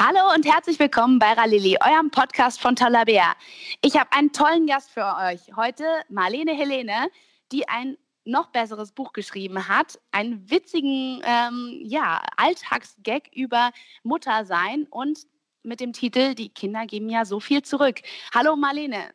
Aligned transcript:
Hallo 0.00 0.32
und 0.32 0.46
herzlich 0.46 0.78
willkommen 0.78 1.18
bei 1.18 1.32
Ralili, 1.32 1.76
eurem 1.84 2.12
Podcast 2.12 2.60
von 2.60 2.76
Talabea. 2.76 3.34
Ich 3.82 3.98
habe 3.98 4.12
einen 4.12 4.30
tollen 4.30 4.68
Gast 4.68 4.92
für 4.92 5.04
euch. 5.04 5.56
Heute 5.56 5.82
Marlene 6.08 6.52
Helene, 6.52 7.08
die 7.50 7.68
ein 7.68 7.98
noch 8.24 8.52
besseres 8.52 8.92
Buch 8.92 9.12
geschrieben 9.12 9.66
hat, 9.66 9.98
einen 10.12 10.48
witzigen 10.48 11.20
ähm, 11.24 11.80
ja, 11.82 12.22
Alltagsgag 12.36 13.24
über 13.34 13.72
Muttersein 14.04 14.86
und 14.88 15.26
mit 15.64 15.80
dem 15.80 15.92
Titel 15.92 16.36
Die 16.36 16.50
Kinder 16.50 16.86
geben 16.86 17.08
ja 17.08 17.24
so 17.24 17.40
viel 17.40 17.62
zurück. 17.62 18.00
Hallo 18.32 18.54
Marlene. 18.54 19.12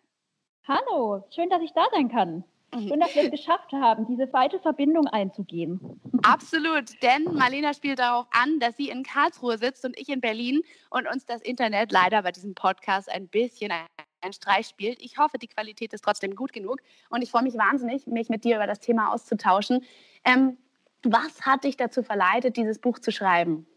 Hallo, 0.68 1.26
schön, 1.34 1.50
dass 1.50 1.62
ich 1.62 1.72
da 1.72 1.86
sein 1.94 2.09
kann. 2.09 2.44
Mhm. 2.74 2.88
Schön, 2.88 3.00
dass 3.00 3.16
wir 3.16 3.24
es 3.24 3.32
geschafft 3.32 3.71
haben, 3.74 4.05
diese 4.08 4.32
weite 4.34 4.60
Verbindung 4.60 5.08
einzugehen. 5.08 5.80
Absolut, 6.23 7.02
denn 7.02 7.26
Marlena 7.26 7.73
spielt 7.73 7.99
darauf 7.99 8.27
an, 8.32 8.59
dass 8.59 8.77
sie 8.77 8.90
in 8.90 9.04
Karlsruhe 9.04 9.58
sitzt 9.58 9.86
und 9.86 9.98
ich 9.99 10.09
in 10.09 10.22
Berlin 10.22 10.62
und 10.90 11.08
uns 11.08 11.26
das 11.26 11.41
Internet 11.41 11.91
leider 11.91 12.23
bei 12.23 12.32
diesem 12.32 12.55
Podcast 12.55 13.12
ein 13.12 13.27
bisschen 13.27 13.72
ein 14.22 14.34
Streich 14.34 14.68
spielt. 14.68 15.02
Ich 15.02 15.18
hoffe, 15.18 15.38
die 15.38 15.48
Qualität 15.48 15.94
ist 15.94 16.04
trotzdem 16.04 16.36
gut 16.36 16.54
genug 16.54 16.80
und 17.09 17.22
ich 17.22 17.32
freue 17.32 17.44
mich 17.44 17.55
wahnsinnig, 17.55 18.08
mich 18.08 18.30
mit 18.30 18.44
dir 18.44 18.55
über 18.55 18.68
das 18.68 18.80
Thema 18.80 19.13
auszutauschen. 19.13 19.84
Ähm, 20.24 20.58
was 21.04 21.41
hat 21.41 21.66
dich 21.66 21.76
dazu 21.76 22.02
verleitet, 22.02 22.55
dieses 22.55 22.80
Buch 22.80 22.99
zu 22.99 23.12
schreiben? 23.12 23.68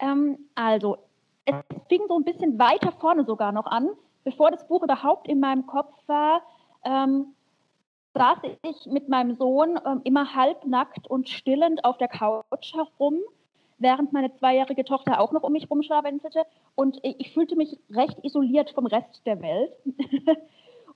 Ähm, 0.00 0.38
also, 0.54 0.98
es 1.44 1.54
fing 1.88 2.02
so 2.08 2.18
ein 2.18 2.24
bisschen 2.24 2.58
weiter 2.58 2.92
vorne 2.92 3.24
sogar 3.24 3.52
noch 3.52 3.66
an. 3.66 3.88
Bevor 4.24 4.50
das 4.50 4.66
Buch 4.66 4.82
überhaupt 4.82 5.28
in 5.28 5.38
meinem 5.38 5.66
Kopf 5.66 5.94
war, 6.08 6.42
ähm, 6.84 7.35
saß 8.16 8.38
ich 8.62 8.86
mit 8.86 9.08
meinem 9.08 9.36
Sohn 9.36 9.78
ähm, 9.84 10.00
immer 10.04 10.34
halbnackt 10.34 11.08
und 11.08 11.28
stillend 11.28 11.84
auf 11.84 11.98
der 11.98 12.08
Couch 12.08 12.74
herum, 12.74 13.20
während 13.78 14.12
meine 14.12 14.34
zweijährige 14.36 14.84
Tochter 14.84 15.20
auch 15.20 15.32
noch 15.32 15.42
um 15.42 15.52
mich 15.52 15.70
rumschlawenzelte. 15.70 16.44
Und 16.74 16.98
ich 17.02 17.32
fühlte 17.32 17.56
mich 17.56 17.78
recht 17.90 18.18
isoliert 18.24 18.70
vom 18.70 18.86
Rest 18.86 19.22
der 19.26 19.40
Welt. 19.42 19.72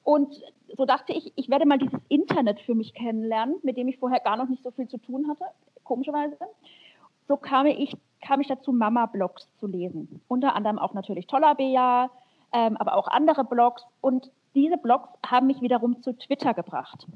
und 0.03 0.35
so 0.77 0.87
dachte 0.87 1.13
ich, 1.13 1.33
ich 1.37 1.51
werde 1.51 1.67
mal 1.67 1.79
dieses 1.79 2.01
Internet 2.09 2.61
für 2.61 2.75
mich 2.75 2.95
kennenlernen, 2.95 3.57
mit 3.63 3.77
dem 3.77 3.89
ich 3.89 3.99
vorher 3.99 4.21
gar 4.21 4.37
noch 4.37 4.49
nicht 4.49 4.63
so 4.63 4.71
viel 4.71 4.89
zu 4.89 4.99
tun 4.99 5.29
hatte, 5.29 5.45
komischerweise. 5.85 6.37
So 7.29 7.37
kam 7.37 7.67
ich, 7.67 7.97
kam 8.23 8.41
ich 8.41 8.49
dazu, 8.49 8.73
Mama-Blogs 8.73 9.49
zu 9.59 9.67
lesen. 9.67 10.23
Unter 10.27 10.57
anderem 10.57 10.79
auch 10.79 10.95
natürlich 10.95 11.27
Tollabea, 11.27 12.11
ähm, 12.53 12.77
aber 12.79 12.97
auch 12.97 13.09
andere 13.09 13.45
Blogs. 13.45 13.85
Und 14.01 14.31
diese 14.55 14.77
Blogs 14.77 15.09
haben 15.25 15.47
mich 15.47 15.61
wiederum 15.61 16.03
zu 16.03 16.17
Twitter 16.17 16.55
gebracht. 16.55 17.07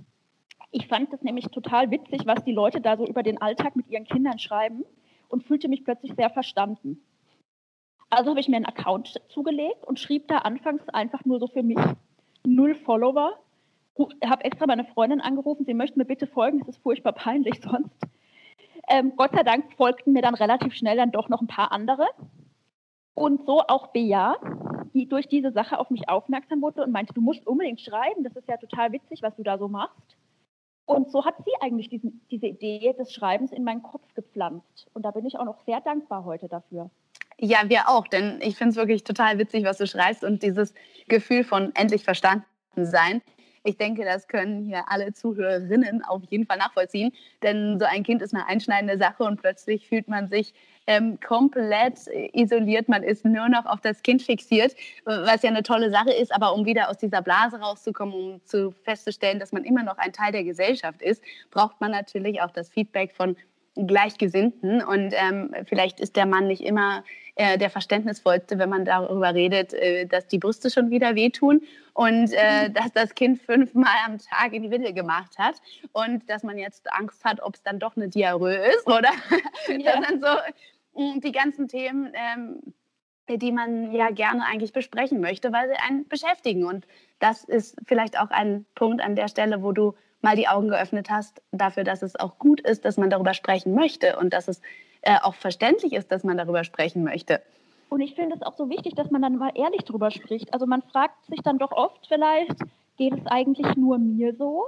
Ich 0.71 0.89
fand 0.89 1.13
es 1.13 1.23
nämlich 1.23 1.47
total 1.47 1.91
witzig, 1.91 2.27
was 2.27 2.45
die 2.45 2.53
Leute 2.53 2.81
da 2.81 2.97
so 2.97 3.07
über 3.07 3.23
den 3.23 3.41
Alltag 3.41 3.77
mit 3.77 3.89
ihren 3.89 4.05
Kindern 4.05 4.39
schreiben 4.39 4.85
und 5.29 5.45
fühlte 5.45 5.69
mich 5.69 5.85
plötzlich 5.85 6.15
sehr 6.15 6.31
verstanden. 6.31 7.01
Also 8.11 8.31
habe 8.31 8.41
ich 8.41 8.49
mir 8.49 8.57
einen 8.57 8.67
Account 8.67 9.21
zugelegt 9.29 9.85
und 9.85 9.99
schrieb 9.99 10.29
da 10.29 10.39
anfangs 10.39 10.89
einfach 10.89 11.25
nur 11.25 11.39
so 11.39 11.47
für 11.47 11.63
mich 11.63 11.79
null 12.45 12.75
Follower. 12.75 13.39
Habe 14.25 14.45
extra 14.45 14.67
meine 14.67 14.85
Freundin 14.85 15.21
angerufen, 15.21 15.65
sie 15.65 15.75
möchte 15.75 15.99
mir 15.99 16.05
bitte 16.05 16.27
folgen, 16.27 16.61
es 16.61 16.69
ist 16.69 16.83
furchtbar 16.83 17.13
peinlich 17.13 17.61
sonst. 17.63 17.97
Ähm, 18.89 19.13
Gott 19.17 19.33
sei 19.33 19.43
Dank 19.43 19.73
folgten 19.77 20.13
mir 20.13 20.23
dann 20.23 20.35
relativ 20.35 20.75
schnell 20.75 20.97
dann 20.97 21.13
doch 21.13 21.29
noch 21.29 21.41
ein 21.41 21.47
paar 21.47 21.73
andere. 21.73 22.07
Und 23.15 23.47
so 23.47 23.61
auch 23.61 23.89
Bea, 23.89 24.37
die 24.95 25.09
durch 25.09 25.29
diese 25.29 25.53
Sache 25.53 25.79
auf 25.79 25.91
mich 25.91 26.09
aufmerksam 26.09 26.63
wurde 26.63 26.83
und 26.83 26.93
meinte, 26.93 27.13
du 27.13 27.21
musst 27.21 27.47
unbedingt 27.47 27.81
schreiben, 27.81 28.23
das 28.23 28.37
ist 28.37 28.49
ja 28.49 28.57
total 28.57 28.93
witzig, 28.93 29.23
was 29.23 29.37
du 29.37 29.43
da 29.43 29.59
so 29.59 29.69
machst. 29.69 30.17
Und 30.87 31.11
so 31.11 31.25
hat 31.25 31.35
sie 31.45 31.51
eigentlich 31.61 31.89
diesen, 31.89 32.21
diese 32.31 32.47
Idee 32.47 32.95
des 32.99 33.13
Schreibens 33.13 33.53
in 33.53 33.65
meinen 33.65 33.83
Kopf 33.83 34.15
gepflanzt. 34.15 34.87
Und 34.93 35.05
da 35.05 35.11
bin 35.11 35.25
ich 35.27 35.39
auch 35.39 35.45
noch 35.45 35.59
sehr 35.65 35.81
dankbar 35.81 36.25
heute 36.25 36.47
dafür. 36.47 36.91
Ja, 37.39 37.69
wir 37.69 37.89
auch, 37.89 38.07
denn 38.07 38.39
ich 38.43 38.57
finde 38.57 38.71
es 38.71 38.77
wirklich 38.77 39.03
total 39.03 39.39
witzig, 39.39 39.65
was 39.65 39.79
du 39.79 39.87
schreibst 39.87 40.23
und 40.23 40.43
dieses 40.43 40.75
Gefühl 41.09 41.43
von 41.43 41.75
endlich 41.75 42.05
verstanden 42.05 42.45
sein. 42.77 43.23
Ich 43.67 43.79
denke, 43.79 44.05
das 44.05 44.29
können 44.29 44.63
hier 44.63 44.85
alle 44.89 45.15
Zuhörerinnen 45.15 46.05
auf 46.05 46.23
jeden 46.29 46.45
Fall 46.45 46.59
nachvollziehen, 46.59 47.13
denn 47.43 47.79
so 47.81 47.87
ein 47.87 48.03
Kind 48.03 48.21
ist 48.21 48.35
eine 48.35 48.47
einschneidende 48.47 48.99
Sache 48.99 49.25
und 49.25 49.41
plötzlich 49.41 49.89
fühlt 49.89 50.07
man 50.07 50.29
sich 50.29 50.53
ähm, 50.87 51.19
komplett 51.19 52.01
isoliert. 52.35 52.91
Man 52.91 53.03
ist 53.03 53.25
nur 53.25 53.49
noch 53.49 53.65
auf 53.65 53.81
das 53.81 54.03
Kind 54.03 54.21
fixiert, 54.21 54.75
was 55.07 55.41
ja 55.41 55.49
eine 55.49 55.63
tolle 55.63 55.91
Sache 55.91 56.13
ist. 56.13 56.35
Aber 56.35 56.55
um 56.55 56.67
wieder 56.67 56.91
aus 56.91 56.99
dieser 56.99 57.23
Blase 57.23 57.59
rauszukommen, 57.59 58.15
um 58.15 58.45
zu 58.45 58.73
festzustellen, 58.85 59.41
dass 59.41 59.53
man 59.53 59.65
immer 59.65 59.83
noch 59.83 59.97
ein 59.97 60.13
Teil 60.13 60.33
der 60.33 60.45
Gesellschaft 60.45 61.01
ist, 61.01 61.23
braucht 61.51 61.81
man 61.81 61.91
natürlich 61.91 62.43
auch 62.43 62.51
das 62.51 62.69
Feedback 62.69 63.15
von 63.15 63.35
Gleichgesinnten. 63.75 64.83
Und 64.83 65.15
ähm, 65.17 65.55
vielleicht 65.67 66.01
ist 66.01 66.17
der 66.17 66.27
Mann 66.27 66.47
nicht 66.47 66.63
immer 66.63 67.05
äh, 67.37 67.59
der 67.59 67.71
verständnisvollste, 67.71 68.59
wenn 68.59 68.69
man 68.69 68.85
darüber 68.85 69.35
redet, 69.35 69.75
äh, 69.75 70.07
dass 70.07 70.29
die 70.29 70.39
Brüste 70.39 70.71
schon 70.71 70.91
wieder 70.91 71.15
wehtun 71.17 71.63
und 71.93 72.33
äh, 72.33 72.71
dass 72.71 72.93
das 72.93 73.15
Kind 73.15 73.41
fünfmal 73.41 73.93
am 74.07 74.19
Tag 74.19 74.53
in 74.53 74.63
die 74.63 74.71
Windel 74.71 74.93
gemacht 74.93 75.37
hat 75.39 75.57
und 75.93 76.29
dass 76.31 76.45
man 76.45 76.59
jetzt 76.59 76.93
Angst 76.93 77.25
hat, 77.25 77.43
ob 77.43 77.55
es 77.55 77.63
dann 77.63 77.81
doch 77.81 77.97
eine 77.97 78.09
Diarrhoe 78.09 78.55
ist, 78.55 78.87
oder? 78.87 79.11
Ja. 79.69 80.01
das 80.01 80.09
sind 80.09 80.25
so 80.25 81.01
mm, 81.01 81.21
die 81.21 81.33
ganzen 81.33 81.69
Themen. 81.69 82.13
Ähm, 82.15 82.61
die 83.29 83.53
man 83.53 83.93
ja 83.93 84.11
gerne 84.11 84.45
eigentlich 84.45 84.73
besprechen 84.73 85.21
möchte, 85.21 85.51
weil 85.51 85.69
sie 85.69 85.77
einen 85.77 86.07
beschäftigen. 86.09 86.67
Und 86.67 86.87
das 87.21 87.45
ist 87.45 87.75
vielleicht 87.87 88.19
auch 88.19 88.31
ein 88.31 88.67
Punkt 88.75 89.03
an 89.03 89.17
der 89.17 89.29
Stelle, 89.29 89.63
wo 89.63 89.73
du 89.73 89.95
mal 90.25 90.35
die 90.35 90.49
Augen 90.49 90.69
geöffnet 90.69 91.11
hast 91.11 91.41
dafür, 91.53 91.85
dass 91.85 92.03
es 92.03 92.17
auch 92.17 92.39
gut 92.39 92.61
ist, 92.61 92.85
dass 92.85 92.97
man 92.97 93.11
darüber 93.11 93.35
sprechen 93.35 93.75
möchte 93.75 94.19
und 94.19 94.33
dass 94.33 94.49
es 94.49 94.61
äh, 95.03 95.17
auch 95.23 95.35
verständlich 95.35 95.93
ist, 95.93 96.11
dass 96.11 96.25
man 96.25 96.37
darüber 96.37 96.65
sprechen 96.65 97.05
möchte. 97.05 97.41
Und 97.91 98.01
ich 98.01 98.15
finde 98.15 98.35
es 98.35 98.43
auch 98.43 98.57
so 98.57 98.69
wichtig, 98.71 98.95
dass 98.95 99.11
man 99.11 99.23
dann 99.23 99.37
mal 99.37 99.53
ehrlich 99.55 99.83
darüber 99.85 100.11
spricht. 100.11 100.53
Also 100.53 100.67
man 100.67 100.83
fragt 100.83 101.27
sich 101.27 101.41
dann 101.43 101.59
doch 101.59 101.71
oft 101.71 102.07
vielleicht, 102.09 102.57
geht 102.97 103.13
es 103.13 103.27
eigentlich 103.27 103.77
nur 103.77 103.99
mir 103.99 104.35
so? 104.35 104.65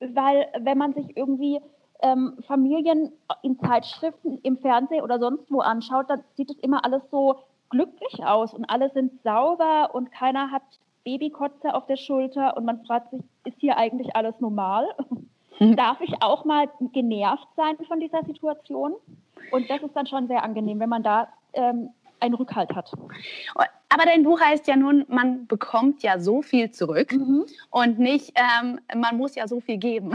Weil 0.00 0.48
wenn 0.58 0.78
man 0.78 0.94
sich 0.94 1.16
irgendwie 1.16 1.60
ähm, 2.02 2.38
Familien 2.46 3.12
in 3.42 3.58
Zeitschriften, 3.60 4.38
im 4.42 4.56
Fernsehen 4.58 5.02
oder 5.02 5.18
sonst 5.18 5.50
wo 5.50 5.60
anschaut, 5.60 6.08
dann 6.08 6.24
sieht 6.36 6.50
es 6.50 6.58
immer 6.58 6.84
alles 6.84 7.02
so 7.10 7.36
glücklich 7.68 8.24
aus 8.24 8.54
und 8.54 8.64
alle 8.64 8.90
sind 8.90 9.22
sauber 9.22 9.94
und 9.94 10.10
keiner 10.10 10.50
hat 10.50 10.62
Babykotze 11.04 11.74
auf 11.74 11.86
der 11.86 11.96
Schulter 11.96 12.56
und 12.56 12.64
man 12.64 12.84
fragt 12.84 13.10
sich, 13.10 13.20
ist 13.44 13.58
hier 13.60 13.76
eigentlich 13.76 14.16
alles 14.16 14.40
normal? 14.40 14.86
Darf 15.60 16.00
ich 16.00 16.14
auch 16.20 16.44
mal 16.44 16.68
genervt 16.92 17.48
sein 17.56 17.76
von 17.86 18.00
dieser 18.00 18.24
Situation? 18.24 18.94
Und 19.52 19.70
das 19.70 19.82
ist 19.82 19.94
dann 19.94 20.06
schon 20.06 20.26
sehr 20.26 20.42
angenehm, 20.42 20.80
wenn 20.80 20.88
man 20.88 21.02
da 21.02 21.28
ähm, 21.52 21.90
einen 22.20 22.34
Rückhalt 22.34 22.74
hat. 22.74 22.90
Aber 23.54 24.04
dein 24.06 24.24
Buch 24.24 24.40
heißt 24.40 24.66
ja 24.66 24.76
nun, 24.76 25.04
man 25.08 25.46
bekommt 25.46 26.02
ja 26.02 26.18
so 26.18 26.42
viel 26.42 26.70
zurück 26.70 27.12
mhm. 27.12 27.44
und 27.70 27.98
nicht, 27.98 28.32
ähm, 28.34 28.80
man 28.96 29.16
muss 29.16 29.36
ja 29.36 29.46
so 29.46 29.60
viel 29.60 29.76
geben. 29.76 30.12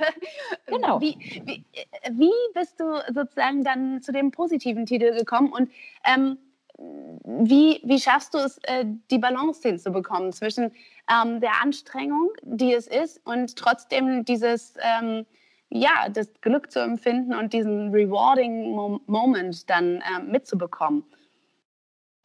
genau. 0.66 1.00
Wie, 1.00 1.16
wie, 1.44 1.64
wie, 2.10 2.32
bist 2.54 2.80
du 2.80 2.84
sozusagen 3.12 3.62
dann 3.62 4.02
zu 4.02 4.10
dem 4.10 4.32
positiven 4.32 4.86
Titel 4.86 5.16
gekommen 5.16 5.52
und 5.52 5.70
ähm, 6.04 6.38
wie, 6.78 7.80
wie 7.84 8.00
schaffst 8.00 8.34
du 8.34 8.38
es, 8.38 8.58
äh, 8.64 8.84
die 9.10 9.18
Balance 9.18 9.66
hinzubekommen 9.66 10.32
zwischen 10.32 10.72
ähm, 11.10 11.40
der 11.40 11.62
Anstrengung, 11.62 12.30
die 12.42 12.72
es 12.72 12.86
ist, 12.86 13.24
und 13.26 13.56
trotzdem 13.56 14.24
dieses 14.24 14.74
ähm, 14.80 15.26
ja, 15.70 16.08
das 16.08 16.32
Glück 16.40 16.70
zu 16.70 16.80
empfinden 16.80 17.34
und 17.34 17.52
diesen 17.52 17.90
rewarding 17.90 19.00
Moment 19.06 19.68
dann 19.68 20.00
äh, 20.00 20.22
mitzubekommen? 20.22 21.04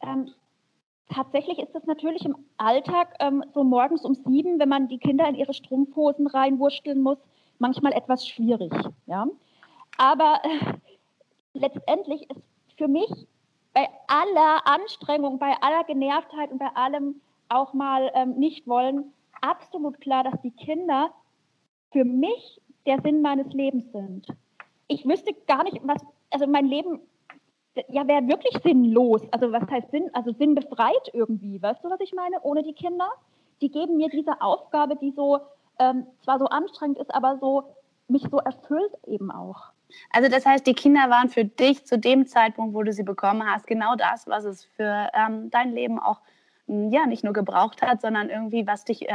Ähm, 0.02 0.30
tatsächlich 1.12 1.58
ist 1.58 1.74
das 1.74 1.84
natürlich 1.84 2.24
im 2.24 2.36
Alltag 2.58 3.16
ähm, 3.18 3.44
so 3.52 3.64
morgens 3.64 4.04
um 4.04 4.14
sieben, 4.14 4.58
wenn 4.60 4.68
man 4.68 4.88
die 4.88 4.98
Kinder 4.98 5.28
in 5.28 5.34
ihre 5.34 5.52
Strumpfhosen 5.52 6.28
reinwursteln 6.28 7.02
muss, 7.02 7.18
manchmal 7.58 7.92
etwas 7.92 8.26
schwierig. 8.26 8.72
Ja? 9.06 9.26
Aber 9.98 10.40
äh, 10.44 10.74
letztendlich 11.54 12.30
ist 12.30 12.42
für 12.76 12.88
mich 12.88 13.10
bei 13.72 13.88
aller 14.06 14.66
Anstrengung, 14.66 15.38
bei 15.38 15.54
aller 15.60 15.84
Genervtheit 15.84 16.50
und 16.50 16.58
bei 16.58 16.70
allem 16.74 17.20
auch 17.48 17.72
mal 17.72 18.10
ähm, 18.14 18.34
nicht 18.36 18.66
wollen, 18.66 19.12
absolut 19.40 20.00
klar, 20.00 20.24
dass 20.24 20.40
die 20.42 20.50
Kinder 20.50 21.10
für 21.92 22.04
mich 22.04 22.60
der 22.86 23.00
Sinn 23.02 23.22
meines 23.22 23.52
Lebens 23.52 23.90
sind. 23.92 24.26
Ich 24.88 25.06
wüsste 25.06 25.34
gar 25.46 25.64
nicht, 25.64 25.80
was, 25.82 26.04
also 26.30 26.46
mein 26.46 26.66
Leben 26.66 27.00
ja, 27.88 28.06
wäre 28.06 28.26
wirklich 28.26 28.56
sinnlos. 28.62 29.22
Also 29.32 29.52
was 29.52 29.68
heißt 29.70 29.90
Sinn? 29.90 30.10
Also 30.12 30.32
sinnbefreit 30.32 31.10
irgendwie. 31.12 31.62
Weißt 31.62 31.84
du, 31.84 31.90
was 31.90 32.00
ich 32.00 32.12
meine? 32.12 32.40
Ohne 32.42 32.62
die 32.62 32.72
Kinder. 32.72 33.08
Die 33.60 33.70
geben 33.70 33.96
mir 33.96 34.08
diese 34.08 34.40
Aufgabe, 34.40 34.96
die 34.96 35.12
so 35.12 35.38
ähm, 35.78 36.06
zwar 36.22 36.38
so 36.38 36.46
anstrengend 36.46 36.98
ist, 36.98 37.14
aber 37.14 37.38
so 37.38 37.64
mich 38.08 38.22
so 38.30 38.38
erfüllt 38.38 38.92
eben 39.06 39.30
auch. 39.30 39.70
Also 40.10 40.28
das 40.28 40.46
heißt, 40.46 40.66
die 40.66 40.74
Kinder 40.74 41.10
waren 41.10 41.28
für 41.28 41.44
dich 41.44 41.86
zu 41.86 41.98
dem 41.98 42.26
Zeitpunkt, 42.26 42.74
wo 42.74 42.82
du 42.82 42.92
sie 42.92 43.02
bekommen 43.02 43.44
hast, 43.44 43.66
genau 43.66 43.94
das, 43.96 44.26
was 44.26 44.44
es 44.44 44.64
für 44.64 45.08
ähm, 45.14 45.50
dein 45.50 45.72
Leben 45.72 45.98
auch 45.98 46.20
ja 46.66 47.06
nicht 47.06 47.24
nur 47.24 47.32
gebraucht 47.32 47.82
hat, 47.82 48.00
sondern 48.00 48.30
irgendwie 48.30 48.66
was 48.66 48.84
dich 48.84 49.08
äh, 49.08 49.14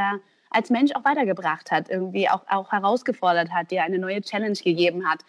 als 0.50 0.70
Mensch 0.70 0.92
auch 0.94 1.04
weitergebracht 1.04 1.70
hat, 1.70 1.88
irgendwie 1.88 2.28
auch, 2.28 2.42
auch 2.48 2.72
herausgefordert 2.72 3.50
hat, 3.50 3.70
dir 3.70 3.82
eine 3.82 3.98
neue 3.98 4.20
Challenge 4.20 4.56
gegeben 4.56 5.08
hat. 5.08 5.20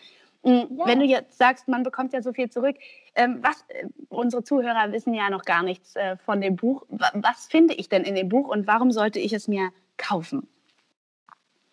Mhm. 0.43 0.77
Ja. 0.77 0.85
Wenn 0.85 0.99
du 0.99 1.05
jetzt 1.05 1.37
sagst, 1.37 1.67
man 1.67 1.83
bekommt 1.83 2.13
ja 2.13 2.21
so 2.21 2.33
viel 2.33 2.49
zurück, 2.49 2.77
ähm, 3.15 3.39
was 3.41 3.65
äh, 3.69 3.87
unsere 4.09 4.43
Zuhörer 4.43 4.91
wissen 4.91 5.13
ja 5.13 5.29
noch 5.29 5.43
gar 5.43 5.63
nichts 5.63 5.95
äh, 5.95 6.17
von 6.17 6.41
dem 6.41 6.55
Buch. 6.55 6.85
Was 6.89 7.47
finde 7.47 7.73
ich 7.73 7.89
denn 7.89 8.03
in 8.03 8.15
dem 8.15 8.29
Buch 8.29 8.47
und 8.47 8.67
warum 8.67 8.91
sollte 8.91 9.19
ich 9.19 9.33
es 9.33 9.47
mir 9.47 9.71
kaufen? 9.97 10.47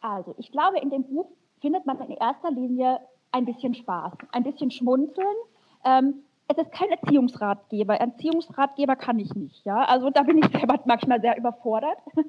Also, 0.01 0.35
ich 0.39 0.51
glaube, 0.51 0.79
in 0.81 0.91
dem 0.91 1.05
Buch 1.05 1.31
findet 1.61 1.87
man 1.87 1.99
in 2.01 2.17
erster 2.17 2.51
Linie 2.51 3.01
ein 3.35 3.45
bisschen 3.45 3.75
Spaß, 3.75 4.13
ein 4.33 4.45
bisschen 4.45 4.71
Schmunzeln. 4.71 5.37
Ähm, 5.85 6.23
es 6.47 6.57
ist 6.57 6.73
kein 6.73 6.91
Erziehungsratgeber. 6.91 7.97
Erziehungsratgeber 7.97 8.97
kann 8.97 9.19
ich 9.19 9.35
nicht. 9.35 9.65
Ja? 9.65 9.85
Also 9.85 10.11
da 10.11 10.23
bin 10.23 10.39
ich 10.39 10.47
selber 10.53 10.79
manchmal 10.85 11.21
sehr 11.21 11.37
überfordert. 11.37 11.99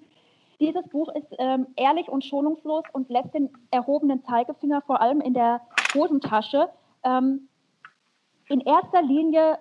Dieses 0.59 0.87
Buch 0.87 1.09
ist 1.13 1.27
ähm, 1.37 1.67
ehrlich 1.75 2.07
und 2.07 2.25
schonungslos 2.25 2.83
und 2.93 3.09
lässt 3.09 3.33
den 3.33 3.49
erhobenen 3.71 4.23
Zeigefinger 4.23 4.81
vor 4.81 5.01
allem 5.01 5.21
in 5.21 5.33
der 5.33 5.61
Hosentasche. 5.93 6.69
Ähm, 7.03 7.49
in 8.47 8.61
erster 8.61 9.01
Linie 9.01 9.59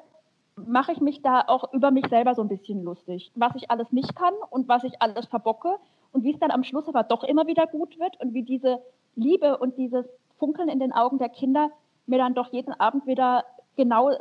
mache 0.57 0.93
ich 0.93 1.01
mich 1.01 1.21
da 1.21 1.43
auch 1.47 1.73
über 1.73 1.91
mich 1.91 2.07
selber 2.07 2.35
so 2.35 2.43
ein 2.43 2.49
bisschen 2.49 2.85
lustig, 2.85 3.33
was 3.35 3.57
ich 3.57 3.71
alles 3.71 3.91
nicht 3.91 4.15
kann 4.15 4.35
und 4.51 4.69
was 4.69 4.85
ich 4.85 5.03
alles 5.03 5.27
verbocke 5.27 5.77
und 6.13 6.23
wie 6.23 6.33
es 6.33 6.39
dann 6.39 6.53
am 6.53 6.63
Schluss 6.63 6.87
aber 6.89 7.03
doch 7.03 7.25
immer 7.25 7.49
wieder 7.49 7.67
gut 7.67 7.99
wird 7.99 8.19
und 8.21 8.35
wie 8.35 8.45
diese 8.45 8.81
Liebe 9.17 9.59
und 9.59 9.77
dieses 9.77 10.07
Funkeln 10.39 10.69
in 10.69 10.81
den 10.81 10.93
Augen 10.93 11.19
der 11.19 11.29
Kinder 11.29 11.71
mir 12.07 12.19
dann 12.19 12.35
doch 12.35 12.53
jeden 12.53 12.73
Abend 12.73 13.07
wieder 13.07 13.45
genau 13.77 14.11
äh, 14.11 14.19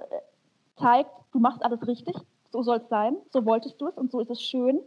zeigt, 0.77 1.12
du 1.31 1.39
machst 1.39 1.63
alles 1.63 1.86
richtig, 1.88 2.15
so 2.51 2.63
soll 2.63 2.77
es 2.77 2.89
sein, 2.89 3.15
so 3.31 3.45
wolltest 3.45 3.80
du 3.81 3.88
es 3.88 3.98
und 3.98 4.12
so 4.12 4.19
ist 4.19 4.30
es 4.30 4.42
schön. 4.42 4.80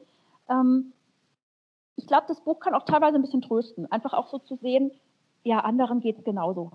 Ähm, 0.48 0.92
ich 1.96 2.06
glaube, 2.06 2.24
das 2.28 2.40
Buch 2.40 2.60
kann 2.60 2.74
auch 2.74 2.84
teilweise 2.84 3.16
ein 3.16 3.22
bisschen 3.22 3.42
trösten, 3.42 3.90
einfach 3.90 4.12
auch 4.12 4.28
so 4.28 4.38
zu 4.38 4.56
sehen, 4.56 4.90
ja, 5.44 5.60
anderen 5.60 6.00
geht 6.00 6.18
es 6.18 6.24
genauso. 6.24 6.70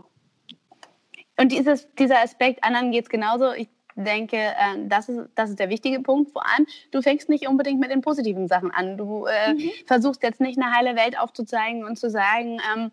Und 1.37 1.51
dieses, 1.51 1.93
dieser 1.95 2.21
Aspekt, 2.21 2.63
anderen 2.63 2.91
geht 2.91 3.05
es 3.05 3.09
genauso, 3.09 3.51
ich 3.51 3.69
denke, 3.95 4.37
äh, 4.37 4.87
das, 4.87 5.09
ist, 5.09 5.29
das 5.35 5.49
ist 5.49 5.59
der 5.59 5.69
wichtige 5.69 5.99
Punkt. 5.99 6.31
Vor 6.31 6.43
allem, 6.45 6.65
du 6.91 7.01
fängst 7.01 7.29
nicht 7.29 7.47
unbedingt 7.47 7.79
mit 7.79 7.91
den 7.91 8.01
positiven 8.01 8.47
Sachen 8.47 8.71
an. 8.71 8.97
Du 8.97 9.25
äh, 9.25 9.53
mhm. 9.53 9.71
versuchst 9.85 10.23
jetzt 10.23 10.39
nicht 10.39 10.57
eine 10.57 10.71
heile 10.73 10.95
Welt 10.95 11.19
aufzuzeigen 11.19 11.83
und 11.83 11.97
zu 11.97 12.09
sagen, 12.09 12.59
ähm, 12.73 12.91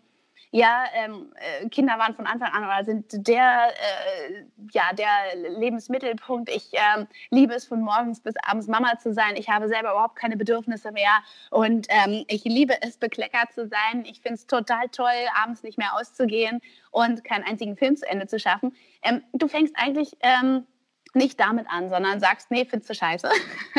ja, 0.51 0.85
ähm, 0.93 1.31
äh, 1.35 1.69
Kinder 1.69 1.99
waren 1.99 2.15
von 2.15 2.25
Anfang 2.25 2.51
an 2.51 2.63
oder 2.63 2.83
sind 2.83 3.27
der, 3.27 3.69
äh, 3.69 4.43
ja, 4.71 4.93
der 4.93 5.07
Lebensmittelpunkt. 5.35 6.49
Ich 6.49 6.71
ähm, 6.73 7.07
liebe 7.29 7.53
es, 7.53 7.65
von 7.65 7.81
morgens 7.81 8.19
bis 8.19 8.33
abends 8.43 8.67
Mama 8.67 8.97
zu 8.97 9.13
sein. 9.13 9.35
Ich 9.35 9.49
habe 9.49 9.67
selber 9.67 9.91
überhaupt 9.91 10.15
keine 10.15 10.37
Bedürfnisse 10.37 10.91
mehr 10.91 11.11
und 11.51 11.85
ähm, 11.89 12.25
ich 12.27 12.45
liebe 12.45 12.81
es, 12.81 12.97
bekleckert 12.97 13.53
zu 13.53 13.67
sein. 13.67 14.05
Ich 14.05 14.21
finde 14.21 14.35
es 14.35 14.47
total 14.47 14.89
toll, 14.89 15.07
abends 15.39 15.61
nicht 15.61 15.77
mehr 15.77 15.95
auszugehen 15.95 16.61
und 16.89 17.23
keinen 17.23 17.43
einzigen 17.43 17.77
Film 17.77 17.95
zu 17.95 18.07
Ende 18.07 18.25
zu 18.25 18.39
schaffen. 18.39 18.75
Ähm, 19.03 19.23
du 19.33 19.47
fängst 19.47 19.75
eigentlich 19.77 20.17
ähm, 20.21 20.65
nicht 21.13 21.39
damit 21.39 21.67
an, 21.69 21.89
sondern 21.89 22.19
sagst, 22.19 22.49
nee, 22.49 22.65
findest 22.65 22.89
du 22.89 22.95
scheiße. 22.95 23.29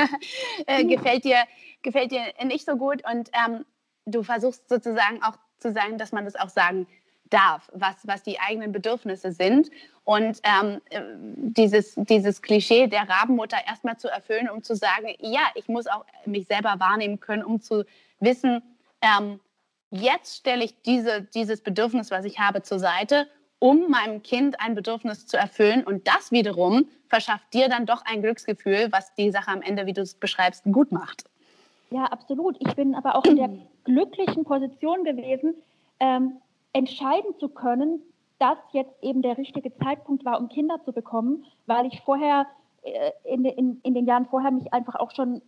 äh, 0.67 0.85
gefällt, 0.85 1.25
dir, 1.25 1.43
gefällt 1.83 2.13
dir 2.13 2.23
nicht 2.45 2.65
so 2.65 2.77
gut 2.77 3.03
und 3.11 3.29
ähm, 3.33 3.65
du 4.07 4.23
versuchst 4.23 4.69
sozusagen 4.69 5.21
auch 5.23 5.37
zu 5.61 5.73
sagen, 5.73 5.99
dass 5.99 6.13
man 6.13 6.25
das 6.25 6.37
auch 6.37 6.49
sagen 6.49 6.87
darf, 7.31 7.71
was, 7.73 7.95
was 8.05 8.23
die 8.23 8.41
eigenen 8.41 8.73
Bedürfnisse 8.73 9.33
sind. 9.33 9.71
Und 10.05 10.41
ähm, 10.43 10.81
dieses, 11.37 11.95
dieses 11.97 12.43
Klischee 12.43 12.89
der 12.89 13.09
Rabenmutter 13.09 13.59
erstmal 13.67 13.97
zu 13.97 14.09
erfüllen, 14.09 14.51
um 14.51 14.63
zu 14.63 14.75
sagen, 14.75 15.15
ja, 15.21 15.43
ich 15.55 15.69
muss 15.69 15.87
auch 15.87 16.05
mich 16.27 16.47
selber 16.47 16.75
wahrnehmen 16.79 17.21
können, 17.21 17.45
um 17.45 17.61
zu 17.61 17.85
wissen, 18.19 18.63
ähm, 19.01 19.41
jetzt 19.91 20.39
stelle 20.39 20.65
ich 20.65 20.83
diese, 20.83 21.23
dieses 21.23 21.61
Bedürfnis, 21.61 22.11
was 22.11 22.25
ich 22.25 22.39
habe, 22.39 22.63
zur 22.63 22.79
Seite, 22.79 23.29
um 23.59 23.91
meinem 23.91 24.23
Kind 24.23 24.61
ein 24.61 24.75
Bedürfnis 24.75 25.27
zu 25.27 25.37
erfüllen. 25.37 25.85
Und 25.85 26.09
das 26.09 26.33
wiederum 26.33 26.89
verschafft 27.09 27.53
dir 27.53 27.69
dann 27.69 27.87
doch 27.87 28.03
ein 28.05 28.23
Glücksgefühl, 28.23 28.89
was 28.91 29.15
die 29.15 29.31
Sache 29.31 29.51
am 29.51 29.63
Ende, 29.63 29.87
wie 29.87 29.93
du 29.93 30.01
es 30.01 30.15
beschreibst, 30.15 30.65
gut 30.65 30.93
macht. 30.93 31.25
Ja, 31.91 32.05
absolut. 32.05 32.57
Ich 32.61 32.75
bin 32.75 32.95
aber 32.95 33.17
auch 33.17 33.25
in 33.25 33.37
der 33.37 33.51
glücklichen 33.91 34.45
Position 34.45 35.05
gewesen, 35.05 35.55
ähm, 35.99 36.37
entscheiden 36.73 37.35
zu 37.39 37.49
können, 37.49 38.03
dass 38.39 38.59
jetzt 38.73 38.95
eben 39.03 39.23
der 39.23 39.37
richtige 39.37 39.75
Zeitpunkt 39.79 40.25
war, 40.25 40.41
um 40.41 40.49
Kinder 40.49 40.81
zu 40.85 40.93
bekommen, 40.93 41.45
weil 41.67 41.87
ich 41.87 42.01
vorher 42.03 42.47
äh, 42.83 43.11
in, 43.25 43.45
in, 43.45 43.81
in 43.83 43.95
den 43.95 44.07
Jahren 44.07 44.27
vorher 44.27 44.51
mich 44.51 44.73
einfach 44.73 44.95
auch 44.95 45.11
schon 45.11 45.43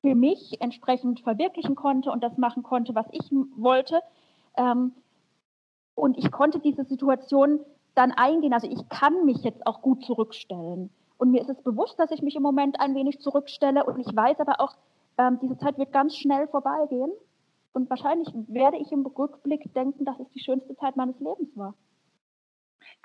für 0.00 0.14
mich 0.14 0.60
entsprechend 0.60 1.20
verwirklichen 1.20 1.74
konnte 1.74 2.10
und 2.10 2.22
das 2.22 2.38
machen 2.38 2.62
konnte, 2.62 2.94
was 2.94 3.06
ich 3.10 3.30
wollte. 3.56 4.00
Ähm, 4.56 4.92
und 5.94 6.16
ich 6.16 6.30
konnte 6.30 6.60
diese 6.60 6.84
Situation 6.84 7.60
dann 7.94 8.12
eingehen. 8.12 8.54
Also 8.54 8.70
ich 8.70 8.88
kann 8.88 9.24
mich 9.24 9.42
jetzt 9.42 9.66
auch 9.66 9.82
gut 9.82 10.04
zurückstellen. 10.04 10.90
Und 11.18 11.32
mir 11.32 11.40
ist 11.40 11.50
es 11.50 11.60
bewusst, 11.62 11.98
dass 11.98 12.12
ich 12.12 12.22
mich 12.22 12.36
im 12.36 12.42
Moment 12.42 12.80
ein 12.80 12.94
wenig 12.94 13.18
zurückstelle. 13.18 13.84
Und 13.84 13.98
ich 13.98 14.14
weiß 14.14 14.38
aber 14.38 14.60
auch, 14.60 14.76
ähm, 15.18 15.38
diese 15.42 15.58
Zeit 15.58 15.76
wird 15.76 15.92
ganz 15.92 16.16
schnell 16.16 16.46
vorbeigehen. 16.46 17.10
Und 17.72 17.90
wahrscheinlich 17.90 18.28
werde 18.48 18.78
ich 18.78 18.90
im 18.92 19.06
Rückblick 19.06 19.72
denken, 19.74 20.04
dass 20.04 20.18
es 20.18 20.30
die 20.34 20.40
schönste 20.40 20.74
Zeit 20.76 20.96
meines 20.96 21.18
Lebens 21.20 21.56
war. 21.56 21.74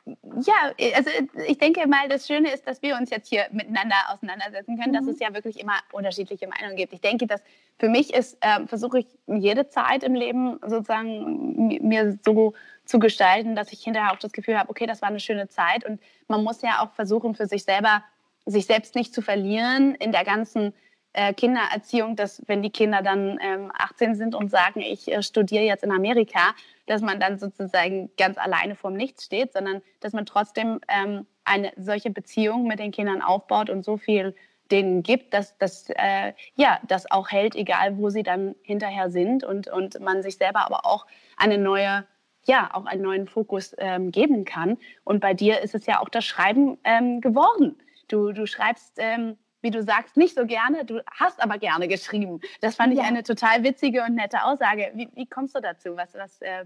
Ja, 0.05 0.73
also 0.95 1.09
ich 1.47 1.57
denke 1.57 1.87
mal, 1.87 2.09
das 2.09 2.27
Schöne 2.27 2.51
ist, 2.51 2.67
dass 2.67 2.81
wir 2.81 2.97
uns 2.97 3.09
jetzt 3.09 3.29
hier 3.29 3.45
miteinander 3.51 3.95
auseinandersetzen 4.09 4.77
können, 4.77 4.91
mhm. 4.91 4.97
dass 4.97 5.07
es 5.07 5.19
ja 5.19 5.33
wirklich 5.33 5.59
immer 5.59 5.75
unterschiedliche 5.93 6.45
Meinungen 6.47 6.75
gibt. 6.75 6.91
Ich 6.91 6.99
denke, 6.99 7.25
dass 7.25 7.41
für 7.79 7.87
mich 7.87 8.13
ist, 8.13 8.37
äh, 8.41 8.67
versuche 8.67 8.99
ich 8.99 9.07
jede 9.27 9.69
Zeit 9.69 10.03
im 10.03 10.13
Leben 10.13 10.59
sozusagen 10.61 11.79
mir 11.81 12.19
so 12.25 12.53
zu 12.83 12.99
gestalten, 12.99 13.55
dass 13.55 13.71
ich 13.71 13.81
hinterher 13.81 14.11
auch 14.11 14.19
das 14.19 14.33
Gefühl 14.33 14.59
habe, 14.59 14.69
okay, 14.69 14.85
das 14.85 15.01
war 15.01 15.07
eine 15.07 15.21
schöne 15.21 15.47
Zeit. 15.47 15.85
Und 15.85 16.01
man 16.27 16.43
muss 16.43 16.61
ja 16.61 16.81
auch 16.81 16.91
versuchen, 16.91 17.33
für 17.33 17.47
sich 17.47 17.63
selber, 17.63 18.03
sich 18.45 18.65
selbst 18.65 18.95
nicht 18.95 19.13
zu 19.13 19.21
verlieren 19.21 19.95
in 19.95 20.11
der 20.11 20.25
ganzen 20.25 20.73
äh, 21.13 21.33
Kindererziehung, 21.33 22.15
dass 22.15 22.41
wenn 22.47 22.61
die 22.61 22.71
Kinder 22.71 23.01
dann 23.01 23.39
ähm, 23.41 23.71
18 23.77 24.15
sind 24.15 24.35
und 24.35 24.49
sagen, 24.49 24.81
ich 24.81 25.11
äh, 25.11 25.21
studiere 25.23 25.63
jetzt 25.63 25.83
in 25.83 25.91
Amerika, 25.91 26.55
dass 26.87 27.01
man 27.01 27.19
dann 27.19 27.39
sozusagen 27.39 28.09
ganz 28.17 28.37
alleine 28.37 28.75
vorm 28.75 28.95
Nichts 28.95 29.25
steht, 29.25 29.53
sondern 29.53 29.81
dass 29.99 30.13
man 30.13 30.25
trotzdem 30.25 30.79
ähm, 30.87 31.25
eine 31.45 31.71
solche 31.77 32.09
Beziehung 32.09 32.67
mit 32.67 32.79
den 32.79 32.91
Kindern 32.91 33.21
aufbaut 33.21 33.69
und 33.69 33.83
so 33.83 33.97
viel 33.97 34.35
denen 34.71 35.03
gibt, 35.03 35.33
dass 35.33 35.57
das 35.57 35.89
äh, 35.89 36.33
ja 36.55 36.79
das 36.87 37.09
auch 37.11 37.29
hält, 37.29 37.55
egal 37.55 37.97
wo 37.97 38.09
sie 38.09 38.23
dann 38.23 38.55
hinterher 38.63 39.09
sind 39.09 39.43
und 39.43 39.67
und 39.67 39.99
man 39.99 40.23
sich 40.23 40.37
selber 40.37 40.65
aber 40.65 40.85
auch 40.85 41.05
eine 41.37 41.57
neue 41.57 42.05
ja 42.45 42.69
auch 42.73 42.85
einen 42.85 43.03
neuen 43.03 43.27
Fokus 43.27 43.75
ähm, 43.77 44.11
geben 44.11 44.45
kann. 44.45 44.77
Und 45.03 45.19
bei 45.19 45.33
dir 45.33 45.61
ist 45.61 45.75
es 45.75 45.85
ja 45.85 46.01
auch 46.01 46.09
das 46.09 46.25
Schreiben 46.25 46.77
ähm, 46.83 47.21
geworden. 47.21 47.77
Du 48.07 48.31
du 48.31 48.47
schreibst 48.47 48.93
ähm, 48.97 49.37
wie 49.63 49.71
du 49.71 49.81
sagst, 49.81 50.17
nicht 50.17 50.35
so 50.35 50.45
gerne, 50.45 50.85
du 50.85 51.01
hast 51.09 51.41
aber 51.41 51.57
gerne 51.57 51.87
geschrieben. 51.87 52.41
Das 52.61 52.75
fand 52.75 52.93
ja. 52.93 53.01
ich 53.01 53.07
eine 53.07 53.23
total 53.23 53.63
witzige 53.63 54.03
und 54.03 54.15
nette 54.15 54.43
Aussage. 54.43 54.91
Wie, 54.93 55.09
wie 55.15 55.25
kommst 55.25 55.55
du 55.55 55.61
dazu? 55.61 55.95
Was, 55.95 56.13
was 56.13 56.41
äh, 56.41 56.65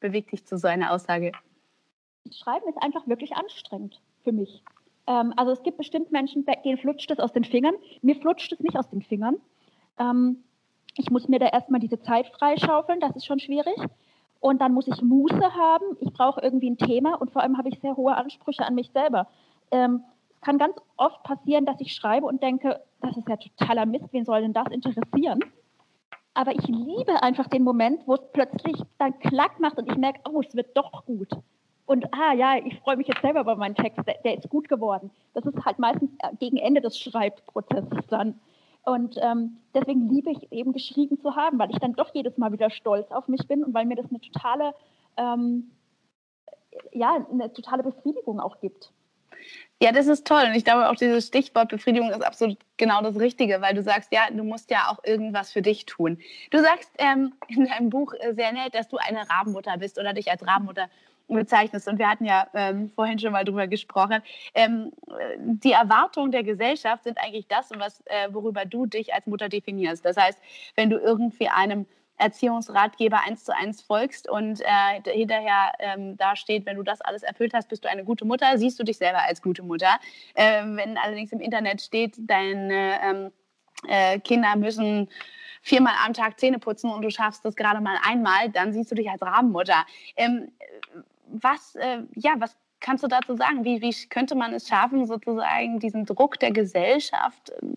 bewegt 0.00 0.32
dich 0.32 0.44
zu 0.46 0.56
so 0.56 0.66
einer 0.66 0.90
Aussage? 0.92 1.32
Schreiben 2.32 2.66
ist 2.68 2.82
einfach 2.82 3.06
wirklich 3.06 3.36
anstrengend 3.36 4.00
für 4.24 4.32
mich. 4.32 4.62
Ähm, 5.06 5.34
also 5.36 5.52
es 5.52 5.62
gibt 5.62 5.76
bestimmt 5.76 6.10
Menschen, 6.10 6.46
denen 6.64 6.78
flutscht 6.78 7.10
es 7.10 7.20
aus 7.20 7.32
den 7.32 7.44
Fingern. 7.44 7.74
Mir 8.00 8.16
flutscht 8.16 8.50
es 8.52 8.60
nicht 8.60 8.78
aus 8.78 8.88
den 8.88 9.02
Fingern. 9.02 9.36
Ähm, 9.98 10.42
ich 10.96 11.10
muss 11.10 11.28
mir 11.28 11.38
da 11.38 11.46
erstmal 11.46 11.80
diese 11.80 12.00
Zeit 12.00 12.28
freischaufeln, 12.28 12.98
das 12.98 13.14
ist 13.14 13.26
schon 13.26 13.40
schwierig. 13.40 13.76
Und 14.40 14.60
dann 14.60 14.72
muss 14.72 14.88
ich 14.88 15.02
Muße 15.02 15.54
haben. 15.54 15.84
Ich 16.00 16.12
brauche 16.12 16.40
irgendwie 16.40 16.70
ein 16.70 16.78
Thema 16.78 17.20
und 17.20 17.30
vor 17.30 17.42
allem 17.42 17.58
habe 17.58 17.68
ich 17.68 17.78
sehr 17.80 17.96
hohe 17.96 18.16
Ansprüche 18.16 18.64
an 18.64 18.74
mich 18.74 18.90
selber. 18.90 19.28
Ähm, 19.70 20.02
kann 20.40 20.58
ganz 20.58 20.76
oft 20.96 21.22
passieren, 21.22 21.66
dass 21.66 21.80
ich 21.80 21.94
schreibe 21.94 22.26
und 22.26 22.42
denke, 22.42 22.80
das 23.00 23.16
ist 23.16 23.28
ja 23.28 23.36
totaler 23.36 23.86
Mist, 23.86 24.06
wen 24.12 24.24
soll 24.24 24.40
denn 24.42 24.52
das 24.52 24.68
interessieren? 24.70 25.40
Aber 26.34 26.52
ich 26.52 26.66
liebe 26.68 27.22
einfach 27.22 27.48
den 27.48 27.64
Moment, 27.64 28.06
wo 28.06 28.14
es 28.14 28.22
plötzlich 28.32 28.80
dann 28.98 29.18
klack 29.18 29.58
macht 29.58 29.78
und 29.78 29.90
ich 29.90 29.96
merke, 29.96 30.20
oh, 30.30 30.40
es 30.40 30.54
wird 30.54 30.76
doch 30.76 31.04
gut. 31.04 31.30
Und 31.86 32.12
ah 32.12 32.34
ja, 32.34 32.56
ich 32.64 32.78
freue 32.80 32.96
mich 32.96 33.08
jetzt 33.08 33.22
selber 33.22 33.40
über 33.40 33.56
meinen 33.56 33.74
Text, 33.74 33.98
der, 34.06 34.18
der, 34.22 34.36
ist 34.36 34.48
gut 34.50 34.68
geworden. 34.68 35.10
Das 35.32 35.44
ist 35.46 35.64
halt 35.64 35.78
meistens 35.78 36.10
äh, 36.18 36.36
gegen 36.38 36.58
Ende 36.58 36.80
des 36.80 36.98
Schreibprozesses 36.98 38.06
dann. 38.08 38.38
Und 38.84 39.16
ähm, 39.20 39.56
deswegen 39.74 40.08
liebe 40.08 40.30
ich 40.30 40.52
eben 40.52 40.72
geschrieben 40.72 41.18
zu 41.18 41.34
haben, 41.34 41.58
weil 41.58 41.70
ich 41.70 41.78
dann 41.78 41.94
doch 41.94 42.14
jedes 42.14 42.36
Mal 42.38 42.52
wieder 42.52 42.70
stolz 42.70 43.10
auf 43.10 43.26
mich 43.26 43.48
bin 43.48 43.64
und 43.64 43.74
weil 43.74 43.86
mir 43.86 43.96
das 43.96 44.10
eine 44.10 44.20
totale, 44.20 44.74
ähm, 45.16 45.70
ja, 46.92 47.26
eine 47.32 47.52
totale 47.52 47.82
Befriedigung 47.82 48.38
auch 48.38 48.60
gibt. 48.60 48.92
Ja, 49.80 49.92
das 49.92 50.08
ist 50.08 50.26
toll. 50.26 50.42
Und 50.46 50.54
ich 50.54 50.64
glaube 50.64 50.88
auch 50.88 50.96
dieses 50.96 51.28
Stichwort 51.28 51.68
Befriedigung 51.68 52.10
ist 52.10 52.22
absolut 52.22 52.58
genau 52.76 53.00
das 53.00 53.16
Richtige, 53.16 53.60
weil 53.60 53.74
du 53.74 53.82
sagst, 53.82 54.12
ja, 54.12 54.28
du 54.30 54.42
musst 54.42 54.70
ja 54.70 54.90
auch 54.90 55.04
irgendwas 55.04 55.52
für 55.52 55.62
dich 55.62 55.86
tun. 55.86 56.18
Du 56.50 56.58
sagst 56.58 56.90
ähm, 56.98 57.32
in 57.48 57.66
deinem 57.66 57.90
Buch 57.90 58.12
äh, 58.18 58.34
sehr 58.34 58.52
nett, 58.52 58.74
dass 58.74 58.88
du 58.88 58.96
eine 58.96 59.28
Rabenmutter 59.30 59.78
bist 59.78 59.98
oder 59.98 60.12
dich 60.12 60.30
als 60.30 60.46
Rabenmutter 60.46 60.88
bezeichnest. 61.28 61.86
Und 61.88 61.98
wir 61.98 62.08
hatten 62.08 62.24
ja 62.24 62.48
ähm, 62.54 62.90
vorhin 62.94 63.18
schon 63.18 63.32
mal 63.32 63.44
drüber 63.44 63.66
gesprochen. 63.66 64.22
Ähm, 64.54 64.92
die 65.38 65.72
Erwartungen 65.72 66.32
der 66.32 66.42
Gesellschaft 66.42 67.04
sind 67.04 67.18
eigentlich 67.18 67.46
das, 67.46 67.70
was, 67.76 68.00
äh, 68.06 68.28
worüber 68.32 68.64
du 68.64 68.86
dich 68.86 69.14
als 69.14 69.26
Mutter 69.26 69.48
definierst. 69.48 70.04
Das 70.04 70.16
heißt, 70.16 70.38
wenn 70.74 70.90
du 70.90 70.98
irgendwie 70.98 71.48
einem 71.48 71.86
Erziehungsratgeber 72.18 73.20
eins 73.24 73.44
zu 73.44 73.54
eins 73.54 73.80
folgst 73.80 74.28
und 74.28 74.60
äh, 74.60 75.10
hinterher 75.10 75.72
ähm, 75.78 76.16
da 76.16 76.36
steht, 76.36 76.66
wenn 76.66 76.76
du 76.76 76.82
das 76.82 77.00
alles 77.00 77.22
erfüllt 77.22 77.54
hast, 77.54 77.68
bist 77.68 77.84
du 77.84 77.88
eine 77.88 78.04
gute 78.04 78.24
Mutter, 78.24 78.58
siehst 78.58 78.78
du 78.78 78.84
dich 78.84 78.98
selber 78.98 79.22
als 79.22 79.40
gute 79.40 79.62
Mutter. 79.62 79.98
Äh, 80.34 80.62
wenn 80.64 80.98
allerdings 80.98 81.32
im 81.32 81.40
Internet 81.40 81.80
steht, 81.80 82.16
deine 82.18 83.00
ähm, 83.02 83.32
äh, 83.86 84.18
Kinder 84.18 84.56
müssen 84.56 85.08
viermal 85.62 85.94
am 86.04 86.12
Tag 86.12 86.38
Zähne 86.40 86.58
putzen 86.58 86.90
und 86.90 87.02
du 87.02 87.10
schaffst 87.10 87.44
das 87.44 87.56
gerade 87.56 87.80
mal 87.80 87.98
einmal, 88.02 88.48
dann 88.50 88.72
siehst 88.72 88.90
du 88.90 88.94
dich 88.94 89.10
als 89.10 89.22
Rabenmutter. 89.22 89.86
Ähm, 90.16 90.50
was, 91.28 91.74
äh, 91.76 92.02
ja, 92.14 92.34
was 92.38 92.56
kannst 92.80 93.04
du 93.04 93.08
dazu 93.08 93.36
sagen? 93.36 93.64
Wie, 93.64 93.80
wie 93.80 93.94
könnte 94.08 94.34
man 94.34 94.52
es 94.54 94.68
schaffen, 94.68 95.06
sozusagen 95.06 95.78
diesen 95.78 96.06
Druck 96.06 96.38
der 96.38 96.52
Gesellschaft 96.52 97.52
ähm, 97.62 97.74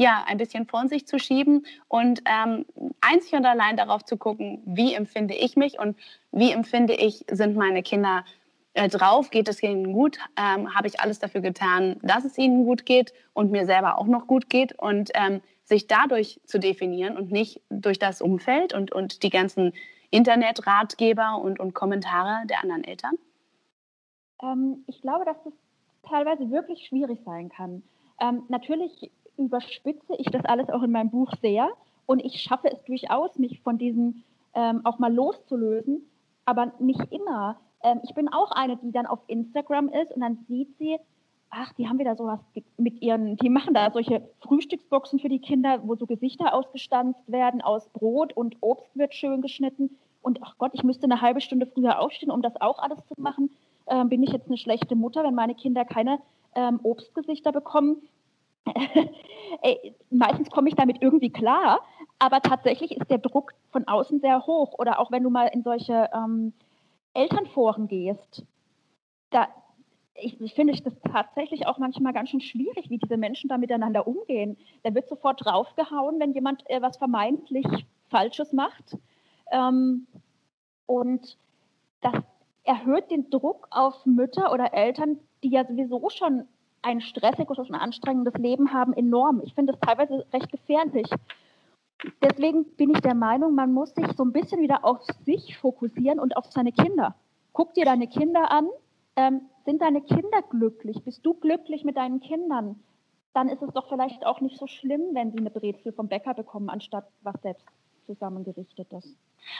ja, 0.00 0.24
ein 0.26 0.38
bisschen 0.38 0.66
von 0.66 0.88
sich 0.88 1.06
zu 1.06 1.18
schieben 1.18 1.66
und 1.86 2.22
ähm, 2.24 2.64
einzig 3.02 3.34
und 3.34 3.44
allein 3.44 3.76
darauf 3.76 4.02
zu 4.02 4.16
gucken, 4.16 4.62
wie 4.64 4.94
empfinde 4.94 5.34
ich 5.34 5.56
mich 5.56 5.78
und 5.78 5.94
wie 6.32 6.52
empfinde 6.52 6.94
ich, 6.94 7.26
sind 7.30 7.54
meine 7.54 7.82
Kinder 7.82 8.24
äh, 8.72 8.88
drauf, 8.88 9.28
geht 9.30 9.46
es 9.46 9.62
ihnen 9.62 9.92
gut, 9.92 10.18
ähm, 10.38 10.74
habe 10.74 10.88
ich 10.88 11.00
alles 11.00 11.18
dafür 11.18 11.42
getan, 11.42 11.98
dass 12.02 12.24
es 12.24 12.38
ihnen 12.38 12.64
gut 12.64 12.86
geht 12.86 13.12
und 13.34 13.50
mir 13.50 13.66
selber 13.66 13.98
auch 13.98 14.06
noch 14.06 14.26
gut 14.26 14.48
geht 14.48 14.72
und 14.78 15.10
ähm, 15.12 15.42
sich 15.64 15.86
dadurch 15.86 16.40
zu 16.46 16.58
definieren 16.58 17.18
und 17.18 17.30
nicht 17.30 17.60
durch 17.68 17.98
das 17.98 18.22
Umfeld 18.22 18.72
und, 18.72 18.92
und 18.92 19.22
die 19.22 19.30
ganzen 19.30 19.74
Internetratgeber 20.08 21.38
und, 21.42 21.60
und 21.60 21.74
Kommentare 21.74 22.46
der 22.46 22.62
anderen 22.62 22.84
Eltern? 22.84 23.18
Ähm, 24.42 24.82
ich 24.86 25.02
glaube, 25.02 25.26
dass 25.26 25.36
das 25.44 25.52
teilweise 26.08 26.50
wirklich 26.50 26.86
schwierig 26.86 27.18
sein 27.26 27.50
kann. 27.50 27.82
Ähm, 28.18 28.44
natürlich 28.48 29.10
überspitze 29.40 30.14
ich 30.18 30.26
das 30.26 30.44
alles 30.44 30.68
auch 30.68 30.82
in 30.82 30.92
meinem 30.92 31.10
Buch 31.10 31.32
sehr 31.42 31.68
und 32.06 32.24
ich 32.24 32.40
schaffe 32.40 32.70
es 32.72 32.82
durchaus, 32.84 33.38
mich 33.38 33.60
von 33.60 33.78
diesem 33.78 34.22
ähm, 34.54 34.80
auch 34.84 34.98
mal 34.98 35.12
loszulösen, 35.12 36.02
aber 36.44 36.72
nicht 36.78 37.12
immer. 37.12 37.56
Ähm, 37.82 38.00
ich 38.04 38.14
bin 38.14 38.28
auch 38.28 38.52
eine, 38.52 38.76
die 38.76 38.92
dann 38.92 39.06
auf 39.06 39.20
Instagram 39.26 39.88
ist 39.88 40.12
und 40.12 40.20
dann 40.20 40.44
sieht 40.48 40.76
sie, 40.78 40.98
ach, 41.50 41.72
die 41.74 41.88
haben 41.88 41.98
wieder 41.98 42.16
sowas 42.16 42.40
mit 42.76 43.02
ihren, 43.02 43.36
die 43.36 43.48
machen 43.48 43.74
da 43.74 43.90
solche 43.90 44.28
Frühstücksboxen 44.40 45.18
für 45.18 45.28
die 45.28 45.40
Kinder, 45.40 45.80
wo 45.84 45.94
so 45.94 46.06
Gesichter 46.06 46.54
ausgestanzt 46.54 47.20
werden 47.26 47.60
aus 47.60 47.88
Brot 47.88 48.32
und 48.32 48.56
Obst 48.60 48.96
wird 48.96 49.14
schön 49.14 49.42
geschnitten. 49.42 49.96
Und 50.22 50.40
ach 50.42 50.56
Gott, 50.58 50.72
ich 50.74 50.84
müsste 50.84 51.04
eine 51.04 51.20
halbe 51.20 51.40
Stunde 51.40 51.66
früher 51.66 51.98
aufstehen, 52.00 52.30
um 52.30 52.42
das 52.42 52.60
auch 52.60 52.78
alles 52.78 52.98
zu 53.06 53.14
machen. 53.18 53.50
Ähm, 53.86 54.08
bin 54.08 54.22
ich 54.22 54.30
jetzt 54.30 54.46
eine 54.46 54.58
schlechte 54.58 54.94
Mutter, 54.94 55.24
wenn 55.24 55.34
meine 55.34 55.54
Kinder 55.54 55.84
keine 55.84 56.18
ähm, 56.54 56.80
Obstgesichter 56.82 57.52
bekommen? 57.52 58.02
Ey, 59.62 59.94
meistens 60.10 60.50
komme 60.50 60.68
ich 60.68 60.74
damit 60.74 61.02
irgendwie 61.02 61.30
klar, 61.30 61.80
aber 62.18 62.40
tatsächlich 62.40 62.92
ist 62.92 63.10
der 63.10 63.18
Druck 63.18 63.52
von 63.70 63.86
außen 63.86 64.20
sehr 64.20 64.46
hoch. 64.46 64.74
Oder 64.78 65.00
auch 65.00 65.10
wenn 65.10 65.22
du 65.22 65.30
mal 65.30 65.46
in 65.46 65.62
solche 65.62 66.08
ähm, 66.14 66.52
Elternforen 67.14 67.88
gehst, 67.88 68.44
da 69.30 69.48
ich, 70.14 70.40
ich 70.40 70.54
finde 70.54 70.74
das 70.74 70.94
tatsächlich 71.00 71.66
auch 71.66 71.78
manchmal 71.78 72.12
ganz 72.12 72.30
schön 72.30 72.40
schwierig, 72.40 72.90
wie 72.90 72.98
diese 72.98 73.16
Menschen 73.16 73.48
da 73.48 73.58
miteinander 73.58 74.06
umgehen. 74.06 74.56
Da 74.82 74.94
wird 74.94 75.08
sofort 75.08 75.44
draufgehauen, 75.44 76.20
wenn 76.20 76.32
jemand 76.32 76.68
äh, 76.68 76.82
was 76.82 76.96
vermeintlich 76.98 77.66
Falsches 78.08 78.52
macht. 78.52 78.98
Ähm, 79.50 80.06
und 80.86 81.38
das 82.00 82.14
erhöht 82.64 83.10
den 83.10 83.30
Druck 83.30 83.68
auf 83.70 84.04
Mütter 84.04 84.52
oder 84.52 84.74
Eltern, 84.74 85.18
die 85.42 85.50
ja 85.50 85.64
sowieso 85.64 86.08
schon 86.10 86.46
ein 86.82 87.00
stressiges 87.00 87.58
und 87.58 87.74
anstrengendes 87.74 88.34
Leben 88.34 88.72
haben, 88.72 88.92
enorm. 88.92 89.40
Ich 89.44 89.54
finde 89.54 89.72
das 89.72 89.80
teilweise 89.80 90.26
recht 90.32 90.50
gefährlich. 90.50 91.08
Deswegen 92.22 92.64
bin 92.76 92.90
ich 92.90 93.00
der 93.00 93.14
Meinung, 93.14 93.54
man 93.54 93.72
muss 93.72 93.94
sich 93.94 94.06
so 94.16 94.24
ein 94.24 94.32
bisschen 94.32 94.62
wieder 94.62 94.84
auf 94.84 95.02
sich 95.24 95.58
fokussieren 95.58 96.18
und 96.18 96.36
auf 96.36 96.46
seine 96.50 96.72
Kinder. 96.72 97.14
Guck 97.52 97.74
dir 97.74 97.84
deine 97.84 98.08
Kinder 98.08 98.50
an. 98.50 98.68
Ähm, 99.16 99.42
sind 99.66 99.82
deine 99.82 100.00
Kinder 100.00 100.42
glücklich? 100.48 101.02
Bist 101.04 101.24
du 101.26 101.34
glücklich 101.34 101.84
mit 101.84 101.96
deinen 101.96 102.20
Kindern? 102.20 102.80
Dann 103.34 103.48
ist 103.48 103.62
es 103.62 103.72
doch 103.72 103.88
vielleicht 103.88 104.24
auch 104.24 104.40
nicht 104.40 104.58
so 104.58 104.66
schlimm, 104.66 105.14
wenn 105.14 105.30
sie 105.30 105.38
eine 105.38 105.50
Brezel 105.50 105.92
vom 105.92 106.08
Bäcker 106.08 106.34
bekommen, 106.34 106.70
anstatt 106.70 107.06
was 107.22 107.40
selbst 107.42 107.66
zusammengerichtetes. 108.06 109.14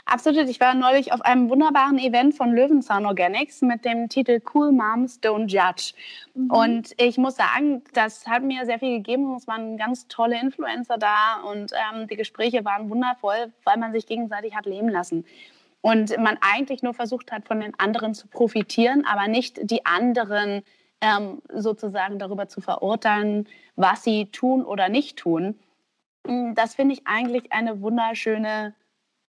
Absolut. 0.04 0.48
Ich 0.48 0.60
war 0.60 0.74
neulich 0.74 1.12
auf 1.12 1.20
einem 1.22 1.50
wunderbaren 1.50 1.98
Event 1.98 2.34
von 2.34 2.52
Löwenzahn 2.52 3.06
Organics 3.06 3.62
mit 3.62 3.84
dem 3.84 4.08
Titel 4.08 4.40
Cool 4.54 4.72
Moms 4.72 5.20
Don't 5.22 5.48
Judge. 5.48 5.92
Mhm. 6.34 6.50
Und 6.50 6.94
ich 6.96 7.18
muss 7.18 7.36
sagen, 7.36 7.82
das 7.92 8.26
hat 8.26 8.42
mir 8.42 8.64
sehr 8.66 8.78
viel 8.78 8.98
gegeben. 8.98 9.34
Es 9.36 9.46
waren 9.46 9.76
ganz 9.76 10.08
tolle 10.08 10.40
Influencer 10.40 10.98
da 10.98 11.40
und 11.50 11.72
ähm, 11.72 12.06
die 12.06 12.16
Gespräche 12.16 12.64
waren 12.64 12.90
wundervoll, 12.90 13.52
weil 13.64 13.78
man 13.78 13.92
sich 13.92 14.06
gegenseitig 14.06 14.54
hat 14.54 14.66
leben 14.66 14.88
lassen. 14.88 15.24
Und 15.82 16.16
man 16.18 16.38
eigentlich 16.40 16.82
nur 16.82 16.92
versucht 16.92 17.32
hat, 17.32 17.46
von 17.46 17.60
den 17.60 17.72
anderen 17.78 18.14
zu 18.14 18.28
profitieren, 18.28 19.06
aber 19.06 19.28
nicht 19.28 19.58
die 19.62 19.86
anderen 19.86 20.62
ähm, 21.00 21.40
sozusagen 21.52 22.18
darüber 22.18 22.48
zu 22.48 22.60
verurteilen, 22.60 23.48
was 23.76 24.04
sie 24.04 24.26
tun 24.26 24.64
oder 24.64 24.88
nicht 24.88 25.18
tun. 25.18 25.58
Hm, 26.26 26.54
das 26.54 26.74
finde 26.74 26.94
ich 26.94 27.06
eigentlich 27.06 27.52
eine 27.52 27.80
wunderschöne, 27.80 28.74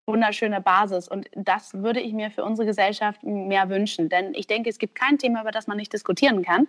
wunderschöne 0.06 0.62
Basis. 0.62 1.08
Und 1.08 1.30
das 1.36 1.74
würde 1.74 2.00
ich 2.00 2.14
mir 2.14 2.32
für 2.32 2.44
unsere 2.44 2.66
Gesellschaft 2.66 3.24
mehr 3.24 3.70
wünschen. 3.70 4.10
Denn 4.10 4.34
ich 4.34 4.48
denke, 4.48 4.70
es 4.70 4.80
gibt 4.80 4.96
kein 4.96 5.18
Thema, 5.18 5.42
über 5.42 5.52
das 5.52 5.68
man 5.68 5.78
nicht 5.78 5.94
diskutieren 5.94 6.44
kann. 6.44 6.68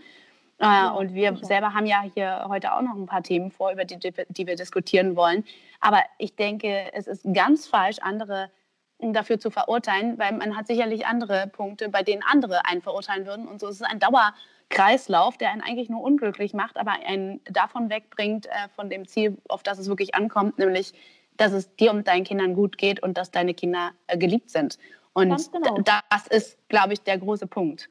Äh, 0.58 0.64
ja, 0.64 0.90
und 0.90 1.14
wir 1.14 1.34
sicher. 1.34 1.46
selber 1.46 1.74
haben 1.74 1.86
ja 1.86 2.02
hier 2.14 2.44
heute 2.48 2.74
auch 2.74 2.82
noch 2.82 2.94
ein 2.94 3.06
paar 3.06 3.22
Themen 3.22 3.50
vor, 3.50 3.72
über 3.72 3.84
die, 3.84 3.98
die 4.28 4.46
wir 4.46 4.56
diskutieren 4.56 5.16
wollen. 5.16 5.44
Aber 5.80 6.02
ich 6.18 6.36
denke, 6.36 6.92
es 6.92 7.06
ist 7.06 7.26
ganz 7.32 7.66
falsch, 7.66 7.98
andere 8.00 8.50
dafür 8.98 9.40
zu 9.40 9.50
verurteilen, 9.50 10.16
weil 10.18 10.32
man 10.32 10.56
hat 10.56 10.68
sicherlich 10.68 11.06
andere 11.06 11.48
Punkte, 11.48 11.88
bei 11.88 12.04
denen 12.04 12.22
andere 12.22 12.64
einen 12.66 12.82
verurteilen 12.82 13.26
würden. 13.26 13.48
Und 13.48 13.60
so 13.60 13.68
ist 13.68 13.80
es 13.80 13.82
ein 13.82 13.98
Dauer, 13.98 14.32
Kreislauf, 14.68 15.36
der 15.36 15.50
einen 15.50 15.60
eigentlich 15.60 15.90
nur 15.90 16.02
unglücklich 16.02 16.54
macht, 16.54 16.78
aber 16.78 16.92
einen 16.92 17.40
davon 17.44 17.90
wegbringt, 17.90 18.46
äh, 18.46 18.68
von 18.74 18.88
dem 18.88 19.06
Ziel, 19.06 19.36
auf 19.48 19.62
das 19.62 19.78
es 19.78 19.88
wirklich 19.88 20.14
ankommt, 20.14 20.58
nämlich, 20.58 20.94
dass 21.36 21.52
es 21.52 21.74
dir 21.76 21.90
und 21.90 22.06
deinen 22.06 22.24
Kindern 22.24 22.54
gut 22.54 22.78
geht 22.78 23.02
und 23.02 23.16
dass 23.16 23.30
deine 23.30 23.54
Kinder 23.54 23.90
äh, 24.06 24.16
geliebt 24.18 24.50
sind. 24.50 24.78
Und 25.14 25.52
genau. 25.52 25.78
das 25.78 26.26
ist, 26.28 26.58
glaube 26.68 26.94
ich, 26.94 27.02
der 27.02 27.18
große 27.18 27.46
Punkt. 27.46 27.90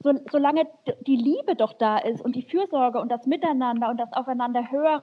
So, 0.00 0.12
solange 0.30 0.66
die 1.06 1.16
Liebe 1.16 1.56
doch 1.56 1.72
da 1.72 1.98
ist 1.98 2.20
und 2.20 2.36
die 2.36 2.42
Fürsorge 2.42 3.00
und 3.00 3.10
das 3.10 3.26
Miteinander 3.26 3.90
und 3.90 3.98
das 3.98 4.12
Aufeinander 4.12 4.70
hören 4.70 5.02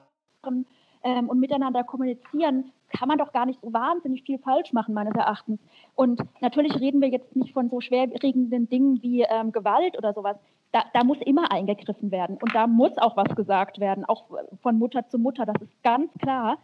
ähm, 1.04 1.28
und 1.28 1.38
miteinander 1.38 1.84
kommunizieren, 1.84 2.72
kann 2.96 3.08
man 3.08 3.18
doch 3.18 3.32
gar 3.32 3.46
nicht 3.46 3.60
so 3.60 3.72
wahnsinnig 3.72 4.22
viel 4.22 4.38
falsch 4.38 4.72
machen, 4.72 4.94
meines 4.94 5.14
Erachtens. 5.14 5.60
Und 5.94 6.20
natürlich 6.40 6.80
reden 6.80 7.00
wir 7.00 7.08
jetzt 7.08 7.36
nicht 7.36 7.52
von 7.52 7.68
so 7.68 7.80
schwerwiegenden 7.80 8.68
Dingen 8.68 9.02
wie 9.02 9.22
ähm, 9.22 9.52
Gewalt 9.52 9.98
oder 9.98 10.14
sowas 10.14 10.36
da, 10.72 10.84
da, 10.92 11.04
muss 11.04 11.18
immer 11.24 11.50
eingegriffen 11.52 12.10
werden 12.10 12.36
und 12.40 12.54
da 12.54 12.66
muss 12.66 12.98
auch 12.98 13.16
was 13.16 13.34
gesagt 13.34 13.80
werden, 13.80 14.04
auch 14.04 14.24
von 14.62 14.78
Mutter 14.78 15.08
zu 15.08 15.18
Mutter, 15.18 15.46
das 15.46 15.56
ist 15.62 15.82
ganz 15.82 16.12
klar. 16.20 16.58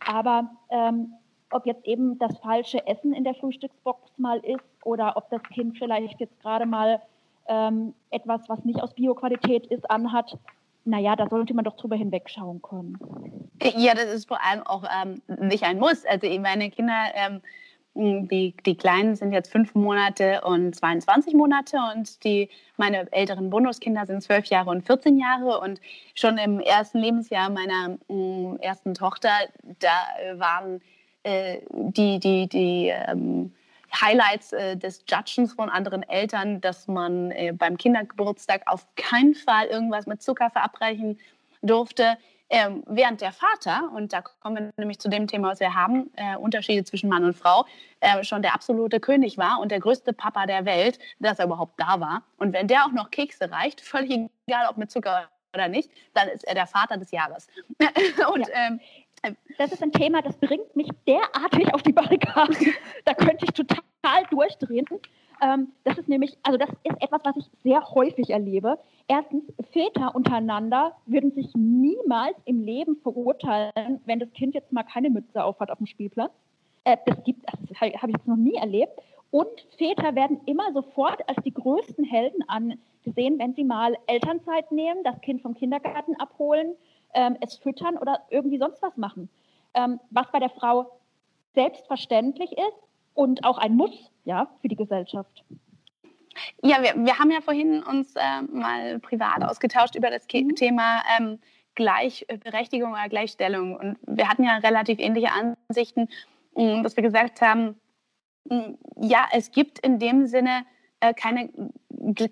Aber 0.00 0.50
ähm, 0.70 1.14
ob 1.50 1.66
jetzt 1.66 1.86
eben 1.86 2.18
das 2.18 2.36
falsche 2.38 2.86
Essen 2.86 3.12
in 3.12 3.24
der 3.24 3.34
Frühstücksbox 3.34 4.18
mal 4.18 4.38
ist 4.38 4.64
oder 4.84 5.16
ob 5.16 5.30
das 5.30 5.42
Kind 5.44 5.78
vielleicht 5.78 6.20
jetzt 6.20 6.38
gerade 6.40 6.66
mal 6.66 7.00
ähm, 7.46 7.94
etwas, 8.10 8.48
was 8.48 8.64
nicht 8.64 8.82
aus 8.82 8.94
Bioqualität 8.94 9.66
ist, 9.66 9.88
anhat, 9.90 10.36
naja, 10.84 11.16
da 11.16 11.28
sollte 11.28 11.54
man 11.54 11.64
doch 11.64 11.76
drüber 11.76 11.96
hinwegschauen 11.96 12.60
können. 12.60 12.98
Ja, 13.76 13.94
das 13.94 14.06
ist 14.06 14.28
vor 14.28 14.44
allem 14.44 14.62
auch 14.62 14.84
ähm, 14.84 15.22
nicht 15.26 15.64
ein 15.64 15.78
Muss. 15.78 16.04
Also 16.04 16.26
meine 16.40 16.70
Kinder 16.70 17.04
ähm, 17.14 17.40
die, 17.94 18.54
die 18.66 18.76
Kleinen 18.76 19.14
sind 19.14 19.32
jetzt 19.32 19.52
fünf 19.52 19.74
Monate 19.74 20.40
und 20.42 20.74
22 20.74 21.34
Monate 21.34 21.76
und 21.94 22.24
die, 22.24 22.48
meine 22.76 23.10
älteren 23.12 23.50
Bonuskinder 23.50 24.04
sind 24.06 24.22
zwölf 24.22 24.46
Jahre 24.46 24.70
und 24.70 24.84
14 24.84 25.18
Jahre 25.18 25.60
und 25.60 25.80
schon 26.14 26.38
im 26.38 26.60
ersten 26.60 26.98
Lebensjahr 26.98 27.50
meiner 27.50 27.98
äh, 28.08 28.64
ersten 28.64 28.94
Tochter, 28.94 29.30
da 29.78 30.38
waren 30.38 30.80
äh, 31.22 31.60
die, 31.70 32.18
die, 32.18 32.48
die 32.48 32.88
ähm, 32.88 33.52
Highlights 34.00 34.52
äh, 34.52 34.76
des 34.76 35.04
Judgens 35.08 35.52
von 35.52 35.70
anderen 35.70 36.02
Eltern, 36.02 36.60
dass 36.60 36.88
man 36.88 37.30
äh, 37.30 37.52
beim 37.52 37.76
Kindergeburtstag 37.76 38.62
auf 38.66 38.86
keinen 38.96 39.34
Fall 39.34 39.66
irgendwas 39.66 40.06
mit 40.06 40.22
Zucker 40.22 40.50
verabreichen 40.50 41.18
durfte. 41.62 42.16
Ähm, 42.50 42.82
während 42.86 43.20
der 43.20 43.32
Vater, 43.32 43.90
und 43.94 44.12
da 44.12 44.20
kommen 44.20 44.56
wir 44.56 44.72
nämlich 44.76 44.98
zu 44.98 45.08
dem 45.08 45.26
Thema, 45.26 45.48
was 45.48 45.60
wir 45.60 45.74
haben, 45.74 46.10
äh, 46.16 46.36
Unterschiede 46.36 46.84
zwischen 46.84 47.08
Mann 47.08 47.24
und 47.24 47.34
Frau, 47.34 47.64
äh, 48.00 48.22
schon 48.22 48.42
der 48.42 48.54
absolute 48.54 49.00
König 49.00 49.38
war 49.38 49.60
und 49.60 49.70
der 49.70 49.80
größte 49.80 50.12
Papa 50.12 50.46
der 50.46 50.64
Welt, 50.64 50.98
dass 51.18 51.38
er 51.38 51.46
überhaupt 51.46 51.80
da 51.80 52.00
war. 52.00 52.22
Und 52.36 52.52
wenn 52.52 52.68
der 52.68 52.84
auch 52.84 52.92
noch 52.92 53.10
Kekse 53.10 53.50
reicht, 53.50 53.80
völlig 53.80 54.28
egal, 54.46 54.66
ob 54.68 54.76
mit 54.76 54.90
Zucker 54.90 55.28
oder 55.54 55.68
nicht, 55.68 55.90
dann 56.12 56.28
ist 56.28 56.44
er 56.44 56.54
der 56.54 56.66
Vater 56.66 56.98
des 56.98 57.10
Jahres. 57.12 57.48
und, 58.32 58.46
ja. 58.48 58.54
ähm, 58.66 58.80
das 59.58 59.72
ist 59.72 59.82
ein 59.82 59.92
Thema, 59.92 60.20
das 60.20 60.36
bringt 60.36 60.76
mich 60.76 60.88
derartig 61.06 61.72
auf 61.72 61.82
die 61.82 61.92
Barrikaden. 61.92 62.74
Da 63.04 63.14
könnte 63.14 63.46
ich 63.46 63.52
total 63.52 64.24
durchdrehen. 64.30 64.86
Ähm, 65.40 65.72
das 65.84 65.98
ist 65.98 66.08
nämlich, 66.08 66.36
also 66.42 66.58
das 66.58 66.68
ist 66.68 67.02
etwas, 67.02 67.20
was 67.24 67.36
ich 67.36 67.46
sehr 67.62 67.82
häufig 67.90 68.30
erlebe. 68.30 68.78
Erstens, 69.08 69.44
Väter 69.74 70.14
untereinander 70.14 70.92
würden 71.04 71.32
sich 71.32 71.52
niemals 71.54 72.36
im 72.44 72.60
Leben 72.60 72.96
verurteilen, 73.02 74.00
wenn 74.06 74.20
das 74.20 74.32
Kind 74.32 74.54
jetzt 74.54 74.72
mal 74.72 74.84
keine 74.84 75.10
Mütze 75.10 75.42
aufhat 75.42 75.70
auf 75.72 75.78
dem 75.78 75.88
Spielplatz. 75.88 76.30
Äh, 76.84 76.96
das 77.06 77.24
gibt, 77.24 77.44
das 77.44 77.80
habe 77.80 77.90
ich 77.90 78.16
jetzt 78.16 78.28
noch 78.28 78.36
nie 78.36 78.54
erlebt. 78.54 78.92
Und 79.32 79.66
Väter 79.76 80.14
werden 80.14 80.40
immer 80.46 80.72
sofort 80.72 81.28
als 81.28 81.42
die 81.44 81.52
größten 81.52 82.04
Helden 82.04 82.48
angesehen, 82.48 83.40
wenn 83.40 83.54
sie 83.54 83.64
mal 83.64 83.96
Elternzeit 84.06 84.70
nehmen, 84.70 85.02
das 85.02 85.20
Kind 85.22 85.42
vom 85.42 85.54
Kindergarten 85.54 86.14
abholen, 86.20 86.74
ähm, 87.12 87.36
es 87.40 87.56
füttern 87.56 87.98
oder 87.98 88.20
irgendwie 88.30 88.58
sonst 88.58 88.80
was 88.80 88.96
machen. 88.96 89.28
Ähm, 89.74 89.98
was 90.10 90.30
bei 90.30 90.38
der 90.38 90.50
Frau 90.50 90.86
selbstverständlich 91.54 92.52
ist 92.52 92.88
und 93.14 93.44
auch 93.44 93.58
ein 93.58 93.74
Muss 93.74 94.12
ja, 94.24 94.48
für 94.62 94.68
die 94.68 94.76
Gesellschaft. 94.76 95.42
Ja, 96.62 96.82
wir, 96.82 96.94
wir 96.96 97.18
haben 97.18 97.30
ja 97.30 97.40
vorhin 97.40 97.82
uns 97.82 98.14
äh, 98.16 98.42
mal 98.42 98.98
privat 99.00 99.42
ausgetauscht 99.42 99.94
über 99.94 100.10
das 100.10 100.26
mhm. 100.32 100.54
Thema 100.54 101.02
ähm, 101.18 101.38
Gleichberechtigung 101.74 102.92
oder 102.92 103.08
Gleichstellung. 103.08 103.76
Und 103.76 103.98
wir 104.06 104.28
hatten 104.28 104.44
ja 104.44 104.56
relativ 104.58 104.98
ähnliche 104.98 105.30
Ansichten, 105.32 106.08
mm, 106.54 106.82
dass 106.82 106.96
wir 106.96 107.02
gesagt 107.02 107.40
haben, 107.40 107.80
mm, 108.48 108.74
ja, 109.00 109.26
es 109.32 109.50
gibt 109.50 109.78
in 109.80 109.98
dem 109.98 110.26
Sinne 110.26 110.64
äh, 111.00 111.14
keine, 111.14 111.50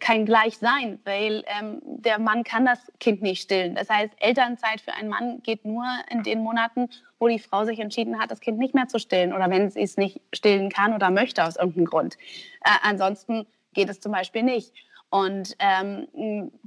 kein 0.00 0.24
Gleichsein, 0.24 1.00
weil 1.04 1.44
ähm, 1.46 1.80
der 1.82 2.18
Mann 2.18 2.44
kann 2.44 2.64
das 2.64 2.90
Kind 3.00 3.22
nicht 3.22 3.42
stillen. 3.42 3.74
Das 3.74 3.90
heißt, 3.90 4.14
Elternzeit 4.18 4.80
für 4.80 4.94
einen 4.94 5.08
Mann 5.08 5.42
geht 5.42 5.64
nur 5.64 5.84
in 6.08 6.22
den 6.22 6.42
Monaten, 6.42 6.88
wo 7.18 7.28
die 7.28 7.38
Frau 7.38 7.64
sich 7.64 7.80
entschieden 7.80 8.18
hat, 8.18 8.30
das 8.30 8.40
Kind 8.40 8.58
nicht 8.58 8.74
mehr 8.74 8.88
zu 8.88 8.98
stillen 8.98 9.32
oder 9.32 9.50
wenn 9.50 9.70
sie 9.70 9.82
es 9.82 9.96
nicht 9.96 10.20
stillen 10.32 10.70
kann 10.70 10.94
oder 10.94 11.10
möchte 11.10 11.44
aus 11.44 11.56
irgendeinem 11.56 11.86
Grund. 11.86 12.16
Äh, 12.62 12.70
ansonsten 12.82 13.46
geht 13.74 13.88
es 13.88 14.00
zum 14.00 14.12
Beispiel 14.12 14.42
nicht. 14.42 14.72
Und 15.12 15.56
ähm, 15.58 16.08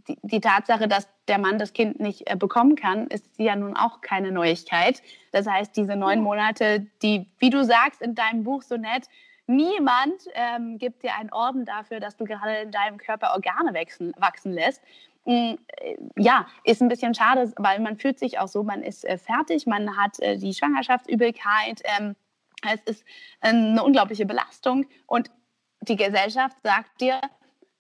die, 0.08 0.18
die, 0.22 0.40
Tatsache, 0.40 0.88
dass 0.88 1.10
der 1.28 1.40
Mann 1.40 1.58
das 1.58 1.74
Kind 1.74 2.00
nicht 2.00 2.30
äh, 2.30 2.36
bekommen 2.36 2.76
kann, 2.76 3.08
ist 3.08 3.26
ja 3.38 3.56
nun 3.56 3.76
auch 3.76 4.02
keine 4.02 4.32
Neuigkeit. 4.32 5.02
Das 5.32 5.48
heißt, 5.48 5.76
diese 5.76 5.96
neun 5.96 6.22
Monate, 6.22 6.86
die, 7.02 7.28
wie 7.40 7.50
du 7.50 7.64
sagst 7.64 8.04
in 8.04 8.14
deinem 8.14 8.44
Buch 8.44 8.62
so 8.62 8.78
nett, 8.78 9.08
niemand 9.48 10.28
ähm, 10.36 10.78
gibt 10.78 11.02
dir 11.02 11.16
einen 11.16 11.32
Orden 11.32 11.66
dafür, 11.66 12.00
dass 12.00 12.18
du 12.18 12.26
gerade 12.26 12.58
in 12.58 12.72
deinem 12.72 13.00
Körper 13.00 13.34
Organe 13.34 13.74
wachsen, 13.74 14.14
wachsen 14.18 14.54
lässt. 14.54 14.84
Mm, 15.26 15.56
äh, 15.78 15.96
ja, 16.16 16.46
ist 16.64 16.84
ein 16.84 16.88
bisschen 16.88 17.16
schade, 17.16 17.52
weil 17.58 17.80
man 17.80 17.98
fühlt 17.98 18.20
sich 18.20 18.38
auch 18.38 18.48
so, 18.48 18.62
man 18.62 18.84
ist 18.84 19.06
äh, 19.06 19.18
fertig, 19.18 19.66
man 19.66 19.98
hat 19.98 20.20
äh, 20.20 20.38
die 20.38 20.54
Schwangerschaftsübelkeit, 20.54 21.82
ähm, 21.98 22.16
es 22.64 22.82
ist 22.84 23.06
eine 23.42 23.84
unglaubliche 23.84 24.28
Belastung 24.28 24.86
und 25.08 25.32
die 25.90 25.96
Gesellschaft 25.96 26.58
sagt 26.64 27.02
dir, 27.02 27.20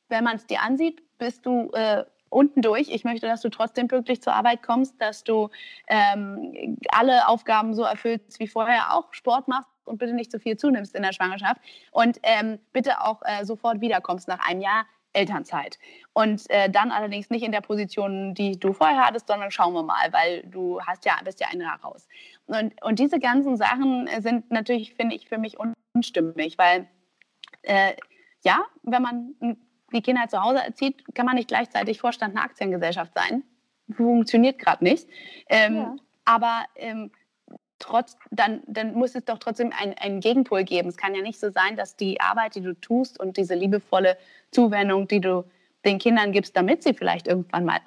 wenn 0.09 0.23
man 0.23 0.35
es 0.35 0.45
dir 0.45 0.61
ansieht, 0.61 1.01
bist 1.17 1.45
du 1.45 1.71
äh, 1.73 2.03
unten 2.29 2.61
durch. 2.61 2.89
Ich 2.89 3.03
möchte, 3.03 3.27
dass 3.27 3.41
du 3.41 3.49
trotzdem 3.49 3.87
pünktlich 3.87 4.21
zur 4.21 4.33
Arbeit 4.33 4.61
kommst, 4.61 5.01
dass 5.01 5.23
du 5.23 5.49
ähm, 5.87 6.77
alle 6.89 7.27
Aufgaben 7.27 7.73
so 7.73 7.83
erfüllst 7.83 8.39
wie 8.39 8.47
vorher 8.47 8.93
auch, 8.93 9.13
Sport 9.13 9.47
machst 9.47 9.69
und 9.85 9.97
bitte 9.97 10.13
nicht 10.13 10.31
zu 10.31 10.39
viel 10.39 10.57
zunimmst 10.57 10.95
in 10.95 11.03
der 11.03 11.13
Schwangerschaft 11.13 11.61
und 11.91 12.19
ähm, 12.23 12.59
bitte 12.73 13.01
auch 13.01 13.21
äh, 13.23 13.45
sofort 13.45 13.81
wiederkommst 13.81 14.27
nach 14.27 14.47
einem 14.47 14.61
Jahr 14.61 14.85
Elternzeit. 15.13 15.79
Und 16.13 16.49
äh, 16.49 16.69
dann 16.69 16.91
allerdings 16.91 17.29
nicht 17.29 17.43
in 17.43 17.51
der 17.51 17.61
Position, 17.61 18.33
die 18.33 18.59
du 18.59 18.73
vorher 18.73 19.05
hattest, 19.05 19.27
sondern 19.27 19.49
schauen 19.49 19.73
wir 19.73 19.83
mal, 19.83 20.11
weil 20.11 20.43
du 20.43 20.81
hast 20.81 21.05
ja, 21.05 21.13
bist 21.23 21.39
ja 21.39 21.47
ein 21.51 21.61
Jahr 21.61 21.79
raus. 21.81 22.07
Und, 22.47 22.73
und 22.83 22.99
diese 22.99 23.19
ganzen 23.19 23.55
Sachen 23.55 24.09
sind 24.19 24.51
natürlich, 24.51 24.93
finde 24.93 25.15
ich, 25.15 25.29
für 25.29 25.37
mich 25.37 25.55
unstimmig, 25.93 26.57
weil 26.57 26.87
äh, 27.65 27.95
ja, 28.43 28.65
wenn 28.83 29.01
man 29.01 29.35
die 29.93 30.01
Kinder 30.01 30.27
zu 30.27 30.41
Hause 30.41 30.63
erzieht, 30.63 31.03
kann 31.15 31.25
man 31.25 31.35
nicht 31.35 31.47
gleichzeitig 31.47 31.99
Vorstand 31.99 32.35
einer 32.35 32.45
Aktiengesellschaft 32.45 33.13
sein. 33.15 33.43
Funktioniert 33.91 34.59
gerade 34.59 34.83
nicht. 34.83 35.07
Ähm, 35.49 35.75
ja. 35.75 35.95
Aber 36.25 36.65
ähm, 36.75 37.11
trotz, 37.79 38.17
dann, 38.31 38.61
dann 38.67 38.93
muss 38.93 39.15
es 39.15 39.25
doch 39.25 39.37
trotzdem 39.37 39.71
einen, 39.97 40.19
Gegenpol 40.19 40.63
geben. 40.63 40.89
Es 40.89 40.97
kann 40.97 41.15
ja 41.15 41.21
nicht 41.21 41.39
so 41.39 41.51
sein, 41.51 41.75
dass 41.75 41.95
die 41.95 42.19
Arbeit, 42.19 42.55
die 42.55 42.61
du 42.61 42.73
tust 42.73 43.19
und 43.19 43.37
diese 43.37 43.55
liebevolle 43.55 44.17
Zuwendung, 44.51 45.07
die 45.07 45.21
du 45.21 45.45
den 45.85 45.99
Kindern 45.99 46.31
gibst, 46.31 46.57
damit 46.57 46.83
sie 46.83 46.93
vielleicht 46.93 47.27
irgendwann 47.27 47.65
mal 47.65 47.79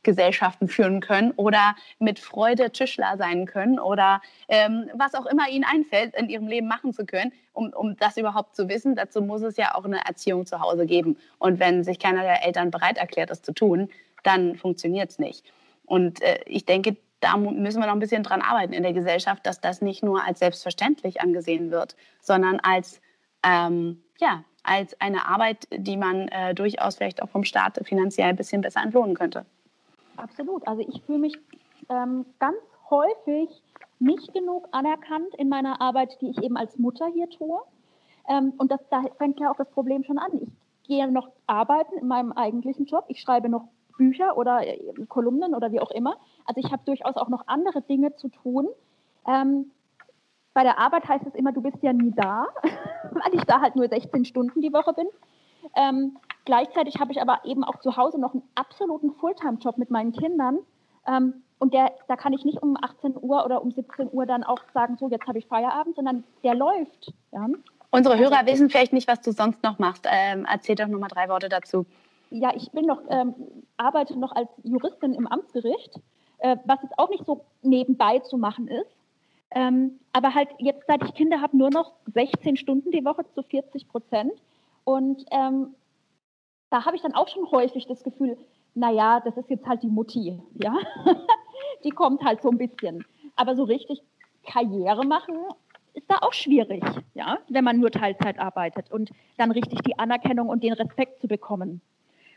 Aktiengesellschaften 0.00 0.68
führen 0.68 1.00
können 1.00 1.32
oder 1.32 1.74
mit 1.98 2.18
Freude 2.18 2.70
Tischler 2.70 3.16
sein 3.18 3.46
können 3.46 3.78
oder 3.78 4.20
ähm, 4.48 4.90
was 4.94 5.14
auch 5.14 5.26
immer 5.26 5.48
ihnen 5.48 5.64
einfällt, 5.64 6.14
in 6.14 6.28
ihrem 6.28 6.46
Leben 6.46 6.68
machen 6.68 6.92
zu 6.92 7.04
können, 7.04 7.32
um, 7.52 7.70
um 7.74 7.96
das 7.96 8.16
überhaupt 8.16 8.56
zu 8.56 8.68
wissen. 8.68 8.96
Dazu 8.96 9.20
muss 9.20 9.42
es 9.42 9.56
ja 9.56 9.74
auch 9.74 9.84
eine 9.84 10.04
Erziehung 10.06 10.46
zu 10.46 10.60
Hause 10.60 10.86
geben. 10.86 11.18
Und 11.38 11.60
wenn 11.60 11.84
sich 11.84 11.98
keiner 11.98 12.22
der 12.22 12.44
Eltern 12.44 12.70
bereit 12.70 12.98
erklärt, 12.98 13.30
das 13.30 13.42
zu 13.42 13.52
tun, 13.52 13.88
dann 14.22 14.56
funktioniert 14.56 15.10
es 15.10 15.18
nicht. 15.18 15.52
Und 15.84 16.22
äh, 16.22 16.40
ich 16.46 16.64
denke, 16.64 16.96
da 17.20 17.36
müssen 17.36 17.80
wir 17.80 17.86
noch 17.86 17.92
ein 17.92 17.98
bisschen 17.98 18.22
dran 18.22 18.40
arbeiten 18.40 18.72
in 18.72 18.82
der 18.82 18.94
Gesellschaft, 18.94 19.44
dass 19.44 19.60
das 19.60 19.82
nicht 19.82 20.02
nur 20.02 20.24
als 20.24 20.38
selbstverständlich 20.38 21.20
angesehen 21.20 21.70
wird, 21.70 21.94
sondern 22.20 22.58
als 22.60 23.02
ähm, 23.44 24.02
ja, 24.18 24.44
als 24.62 24.98
eine 25.00 25.26
Arbeit, 25.26 25.66
die 25.70 25.96
man 25.96 26.28
äh, 26.28 26.54
durchaus 26.54 26.96
vielleicht 26.96 27.22
auch 27.22 27.30
vom 27.30 27.44
Staat 27.44 27.80
finanziell 27.84 28.28
ein 28.28 28.36
bisschen 28.36 28.60
besser 28.60 28.82
entlohnen 28.82 29.14
könnte. 29.14 29.46
Absolut. 30.22 30.66
Also 30.66 30.82
ich 30.86 31.02
fühle 31.02 31.18
mich 31.18 31.38
ähm, 31.88 32.26
ganz 32.38 32.58
häufig 32.90 33.48
nicht 33.98 34.32
genug 34.32 34.68
anerkannt 34.72 35.34
in 35.36 35.48
meiner 35.48 35.80
Arbeit, 35.80 36.20
die 36.20 36.30
ich 36.30 36.42
eben 36.42 36.56
als 36.56 36.78
Mutter 36.78 37.06
hier 37.06 37.28
tue. 37.28 37.60
Ähm, 38.28 38.52
und 38.58 38.70
das, 38.70 38.80
da 38.90 39.02
fängt 39.18 39.40
ja 39.40 39.50
auch 39.50 39.56
das 39.56 39.70
Problem 39.70 40.04
schon 40.04 40.18
an. 40.18 40.30
Ich 40.40 40.48
gehe 40.88 41.10
noch 41.10 41.30
arbeiten 41.46 41.98
in 41.98 42.08
meinem 42.08 42.32
eigentlichen 42.32 42.86
Job. 42.86 43.04
Ich 43.08 43.20
schreibe 43.20 43.48
noch 43.48 43.68
Bücher 43.96 44.36
oder 44.36 44.66
äh, 44.66 44.78
Kolumnen 45.08 45.54
oder 45.54 45.72
wie 45.72 45.80
auch 45.80 45.90
immer. 45.90 46.16
Also 46.46 46.60
ich 46.60 46.72
habe 46.72 46.82
durchaus 46.84 47.16
auch 47.16 47.28
noch 47.28 47.46
andere 47.46 47.82
Dinge 47.82 48.16
zu 48.16 48.28
tun. 48.28 48.68
Ähm, 49.26 49.70
bei 50.54 50.62
der 50.62 50.78
Arbeit 50.78 51.06
heißt 51.06 51.26
es 51.26 51.34
immer, 51.34 51.52
du 51.52 51.60
bist 51.60 51.82
ja 51.82 51.92
nie 51.92 52.12
da, 52.12 52.46
weil 53.12 53.34
ich 53.34 53.44
da 53.44 53.60
halt 53.60 53.76
nur 53.76 53.88
16 53.88 54.24
Stunden 54.24 54.60
die 54.60 54.72
Woche 54.72 54.92
bin. 54.94 55.06
Ähm, 55.76 56.16
gleichzeitig 56.44 57.00
habe 57.00 57.12
ich 57.12 57.20
aber 57.20 57.40
eben 57.44 57.64
auch 57.64 57.80
zu 57.80 57.96
Hause 57.96 58.18
noch 58.18 58.32
einen 58.32 58.42
absoluten 58.54 59.12
Fulltime-Job 59.12 59.78
mit 59.78 59.90
meinen 59.90 60.12
Kindern. 60.12 60.58
Ähm, 61.06 61.42
und 61.58 61.74
der, 61.74 61.92
da 62.08 62.16
kann 62.16 62.32
ich 62.32 62.44
nicht 62.44 62.62
um 62.62 62.76
18 62.80 63.16
Uhr 63.20 63.44
oder 63.44 63.62
um 63.62 63.70
17 63.70 64.08
Uhr 64.12 64.26
dann 64.26 64.44
auch 64.44 64.60
sagen, 64.72 64.96
so, 64.98 65.08
jetzt 65.08 65.26
habe 65.26 65.38
ich 65.38 65.46
Feierabend, 65.46 65.94
sondern 65.96 66.24
der 66.42 66.54
läuft. 66.54 67.12
Ja. 67.32 67.48
Unsere 67.90 68.18
Hörer 68.18 68.46
wissen 68.46 68.70
vielleicht 68.70 68.92
nicht, 68.92 69.08
was 69.08 69.20
du 69.20 69.32
sonst 69.32 69.62
noch 69.62 69.78
machst. 69.78 70.06
Ähm, 70.10 70.46
erzähl 70.50 70.76
doch 70.76 70.86
noch 70.86 70.98
mal 70.98 71.08
drei 71.08 71.28
Worte 71.28 71.48
dazu. 71.48 71.84
Ja, 72.30 72.54
ich 72.54 72.70
bin 72.70 72.86
noch, 72.86 73.02
ähm, 73.08 73.34
arbeite 73.76 74.18
noch 74.18 74.32
als 74.32 74.48
Juristin 74.62 75.12
im 75.14 75.26
Amtsgericht, 75.26 76.00
äh, 76.38 76.56
was 76.64 76.80
jetzt 76.82 76.98
auch 76.98 77.10
nicht 77.10 77.26
so 77.26 77.44
nebenbei 77.62 78.20
zu 78.20 78.38
machen 78.38 78.68
ist. 78.68 78.90
Ähm, 79.50 79.98
aber 80.12 80.34
halt 80.34 80.48
jetzt, 80.58 80.86
seit 80.86 81.02
ich 81.02 81.14
Kinder 81.14 81.40
habe, 81.40 81.56
nur 81.56 81.70
noch 81.70 81.92
16 82.14 82.56
Stunden 82.56 82.92
die 82.92 83.04
Woche 83.04 83.24
zu 83.34 83.42
40 83.42 83.88
Prozent. 83.88 84.32
Und 84.84 85.24
ähm, 85.32 85.74
da 86.70 86.84
habe 86.84 86.96
ich 86.96 87.02
dann 87.02 87.14
auch 87.14 87.28
schon 87.28 87.50
häufig 87.50 87.86
das 87.86 88.02
Gefühl, 88.02 88.36
naja, 88.74 89.20
das 89.20 89.36
ist 89.36 89.50
jetzt 89.50 89.66
halt 89.66 89.82
die 89.82 89.88
Mutti, 89.88 90.40
ja. 90.62 90.76
die 91.84 91.90
kommt 91.90 92.22
halt 92.22 92.42
so 92.42 92.50
ein 92.50 92.58
bisschen. 92.58 93.04
Aber 93.36 93.56
so 93.56 93.64
richtig 93.64 94.02
Karriere 94.44 95.04
machen 95.04 95.36
ist 95.92 96.08
da 96.08 96.18
auch 96.20 96.32
schwierig, 96.32 96.84
ja, 97.14 97.38
wenn 97.48 97.64
man 97.64 97.80
nur 97.80 97.90
Teilzeit 97.90 98.38
arbeitet 98.38 98.92
und 98.92 99.10
dann 99.38 99.50
richtig 99.50 99.80
die 99.82 99.98
Anerkennung 99.98 100.48
und 100.48 100.62
den 100.62 100.72
Respekt 100.72 101.20
zu 101.20 101.26
bekommen. 101.26 101.80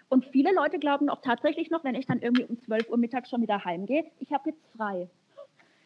Und 0.09 0.25
viele 0.25 0.53
Leute 0.53 0.79
glauben 0.79 1.09
auch 1.09 1.21
tatsächlich 1.21 1.69
noch, 1.69 1.83
wenn 1.83 1.95
ich 1.95 2.07
dann 2.07 2.19
irgendwie 2.19 2.45
um 2.45 2.59
12 2.59 2.89
Uhr 2.89 2.97
mittags 2.97 3.29
schon 3.29 3.41
wieder 3.41 3.63
heimgehe, 3.63 4.05
ich 4.19 4.31
habe 4.31 4.49
jetzt 4.49 4.65
frei 4.75 5.07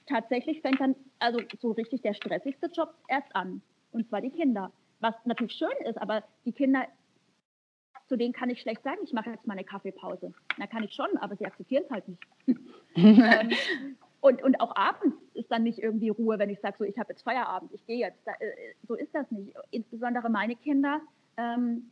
tatsächlich 0.07 0.61
fängt 0.61 0.79
dann 0.79 0.95
also 1.19 1.39
so 1.59 1.71
richtig 1.71 2.01
der 2.01 2.13
stressigste 2.13 2.67
Job 2.67 2.93
erst 3.07 3.35
an. 3.35 3.61
Und 3.91 4.07
zwar 4.07 4.21
die 4.21 4.29
Kinder. 4.29 4.71
Was 4.99 5.13
natürlich 5.25 5.53
schön 5.53 5.69
ist, 5.85 6.01
aber 6.01 6.23
die 6.45 6.51
Kinder, 6.51 6.87
zu 8.07 8.17
denen 8.17 8.33
kann 8.33 8.49
ich 8.49 8.61
schlecht 8.61 8.83
sagen, 8.83 8.99
ich 9.03 9.13
mache 9.13 9.29
jetzt 9.29 9.47
mal 9.47 9.53
eine 9.53 9.63
Kaffeepause. 9.63 10.33
Na, 10.57 10.67
kann 10.67 10.83
ich 10.83 10.93
schon, 10.93 11.17
aber 11.17 11.35
sie 11.35 11.45
akzeptieren 11.45 11.83
es 11.85 11.91
halt 11.91 12.07
nicht. 12.07 12.23
ähm, 12.95 13.51
und, 14.21 14.41
und 14.43 14.59
auch 14.59 14.75
abends 14.75 15.15
ist 15.33 15.51
dann 15.51 15.63
nicht 15.63 15.79
irgendwie 15.79 16.09
Ruhe, 16.09 16.39
wenn 16.39 16.49
ich 16.49 16.59
sage, 16.59 16.77
so, 16.77 16.83
ich 16.83 16.97
habe 16.97 17.11
jetzt 17.11 17.23
Feierabend, 17.23 17.71
ich 17.73 17.85
gehe 17.85 17.97
jetzt. 17.97 18.19
Da, 18.25 18.31
äh, 18.39 18.73
so 18.87 18.95
ist 18.95 19.13
das 19.13 19.29
nicht. 19.31 19.53
Insbesondere 19.71 20.29
meine 20.29 20.55
Kinder 20.55 21.01
ähm, 21.37 21.91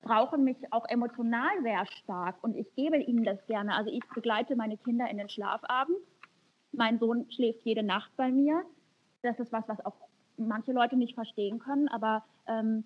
brauchen 0.00 0.44
mich 0.44 0.56
auch 0.70 0.88
emotional 0.88 1.62
sehr 1.62 1.86
stark 1.86 2.42
und 2.42 2.56
ich 2.56 2.72
gebe 2.74 2.96
ihnen 2.96 3.24
das 3.24 3.44
gerne. 3.46 3.74
Also 3.76 3.90
ich 3.90 4.02
begleite 4.14 4.56
meine 4.56 4.76
Kinder 4.76 5.08
in 5.10 5.18
den 5.18 5.28
Schlafabend 5.28 5.98
mein 6.72 6.98
Sohn 6.98 7.30
schläft 7.30 7.64
jede 7.64 7.82
Nacht 7.82 8.10
bei 8.16 8.30
mir. 8.30 8.62
Das 9.22 9.38
ist 9.38 9.52
was, 9.52 9.68
was 9.68 9.84
auch 9.84 9.94
manche 10.36 10.72
Leute 10.72 10.96
nicht 10.96 11.14
verstehen 11.14 11.58
können, 11.58 11.88
aber 11.88 12.24
ähm, 12.48 12.84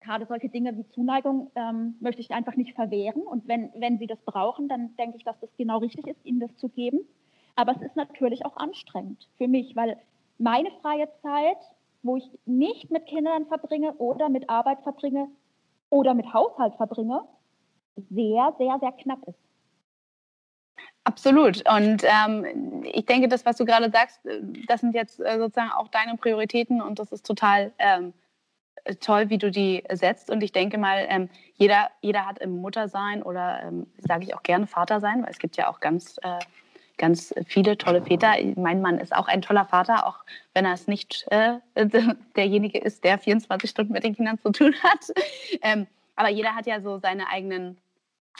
gerade 0.00 0.26
solche 0.26 0.48
Dinge 0.48 0.76
wie 0.76 0.88
Zuneigung 0.90 1.50
ähm, 1.54 1.96
möchte 2.00 2.20
ich 2.20 2.30
einfach 2.30 2.56
nicht 2.56 2.74
verwehren. 2.74 3.22
Und 3.22 3.46
wenn, 3.48 3.70
wenn 3.76 3.98
sie 3.98 4.06
das 4.06 4.18
brauchen, 4.24 4.68
dann 4.68 4.96
denke 4.96 5.16
ich, 5.16 5.24
dass 5.24 5.38
das 5.40 5.50
genau 5.56 5.78
richtig 5.78 6.06
ist, 6.06 6.24
ihnen 6.24 6.40
das 6.40 6.54
zu 6.56 6.68
geben. 6.68 7.00
Aber 7.56 7.72
es 7.72 7.82
ist 7.82 7.96
natürlich 7.96 8.44
auch 8.44 8.56
anstrengend 8.56 9.28
für 9.36 9.48
mich, 9.48 9.74
weil 9.74 9.96
meine 10.38 10.70
freie 10.82 11.08
Zeit, 11.22 11.58
wo 12.02 12.16
ich 12.16 12.30
nicht 12.46 12.90
mit 12.90 13.06
Kindern 13.06 13.46
verbringe 13.46 13.92
oder 13.94 14.28
mit 14.28 14.48
Arbeit 14.48 14.80
verbringe 14.82 15.28
oder 15.90 16.14
mit 16.14 16.32
Haushalt 16.32 16.74
verbringe, 16.76 17.22
sehr, 18.10 18.54
sehr, 18.58 18.78
sehr 18.78 18.92
knapp 18.92 19.26
ist. 19.26 19.38
Absolut. 21.04 21.64
Und 21.68 22.04
ähm, 22.04 22.84
ich 22.84 23.06
denke, 23.06 23.28
das, 23.28 23.44
was 23.46 23.56
du 23.56 23.64
gerade 23.64 23.90
sagst, 23.90 24.24
äh, 24.26 24.40
das 24.66 24.80
sind 24.80 24.94
jetzt 24.94 25.18
äh, 25.20 25.38
sozusagen 25.38 25.70
auch 25.70 25.88
deine 25.88 26.16
Prioritäten 26.16 26.80
und 26.80 26.98
das 26.98 27.12
ist 27.12 27.26
total 27.26 27.72
ähm, 27.78 28.12
toll, 29.00 29.30
wie 29.30 29.38
du 29.38 29.50
die 29.50 29.84
setzt. 29.92 30.30
Und 30.30 30.42
ich 30.42 30.52
denke 30.52 30.78
mal, 30.78 31.06
ähm, 31.08 31.28
jeder, 31.54 31.90
jeder 32.00 32.26
hat 32.26 32.38
im 32.38 32.56
Muttersein 32.56 33.22
oder 33.22 33.62
ähm, 33.62 33.86
sage 33.98 34.24
ich 34.24 34.34
auch 34.34 34.42
gerne 34.42 34.66
Vater 34.66 35.00
sein, 35.00 35.22
weil 35.22 35.30
es 35.30 35.38
gibt 35.38 35.56
ja 35.56 35.68
auch 35.68 35.80
ganz, 35.80 36.18
äh, 36.22 36.38
ganz 36.96 37.34
viele 37.46 37.78
tolle 37.78 38.02
Väter. 38.02 38.34
Mein 38.56 38.80
Mann 38.82 38.98
ist 38.98 39.14
auch 39.14 39.28
ein 39.28 39.42
toller 39.42 39.64
Vater, 39.64 40.06
auch 40.06 40.24
wenn 40.54 40.64
er 40.64 40.74
es 40.74 40.86
nicht 40.86 41.26
äh, 41.30 41.58
derjenige 42.36 42.78
ist, 42.78 43.04
der 43.04 43.18
24 43.18 43.70
Stunden 43.70 43.92
mit 43.92 44.04
den 44.04 44.16
Kindern 44.16 44.38
zu 44.38 44.50
tun 44.50 44.74
hat. 44.82 45.06
Ähm, 45.62 45.86
aber 46.14 46.28
jeder 46.28 46.54
hat 46.54 46.66
ja 46.66 46.80
so 46.80 46.98
seine 46.98 47.28
eigenen 47.28 47.78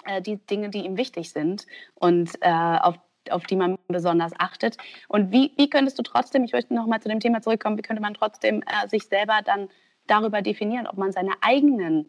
äh, 0.05 0.23
die 0.23 0.37
Dinge, 0.37 0.71
die 0.71 0.85
ihm 0.85 0.97
wichtig 0.97 1.31
sind 1.31 1.67
und 1.95 2.31
äh, 2.41 2.51
auf, 2.51 2.97
auf 3.31 3.45
die 3.45 3.57
man 3.57 3.79
besonders 3.89 4.33
achtet. 4.39 4.77
Und 5.09 5.33
wie, 5.33 5.53
wie 5.57 5.71
könntest 5.71 5.99
du 5.99 6.03
trotzdem, 6.03 6.45
ich 6.45 6.53
möchte 6.53 6.75
nochmal 6.75 7.01
zu 7.01 7.09
dem 7.09 7.21
Thema 7.21 7.43
zurückkommen, 7.43 7.79
wie 7.79 7.83
könnte 7.83 8.03
man 8.03 8.15
trotzdem 8.15 8.63
äh, 8.63 8.89
sich 8.89 9.07
selber 9.07 9.41
dann 9.45 9.69
darüber 10.09 10.43
definieren, 10.43 10.87
ob 10.87 10.97
man 10.97 11.13
seine 11.13 11.33
eigenen 11.41 12.07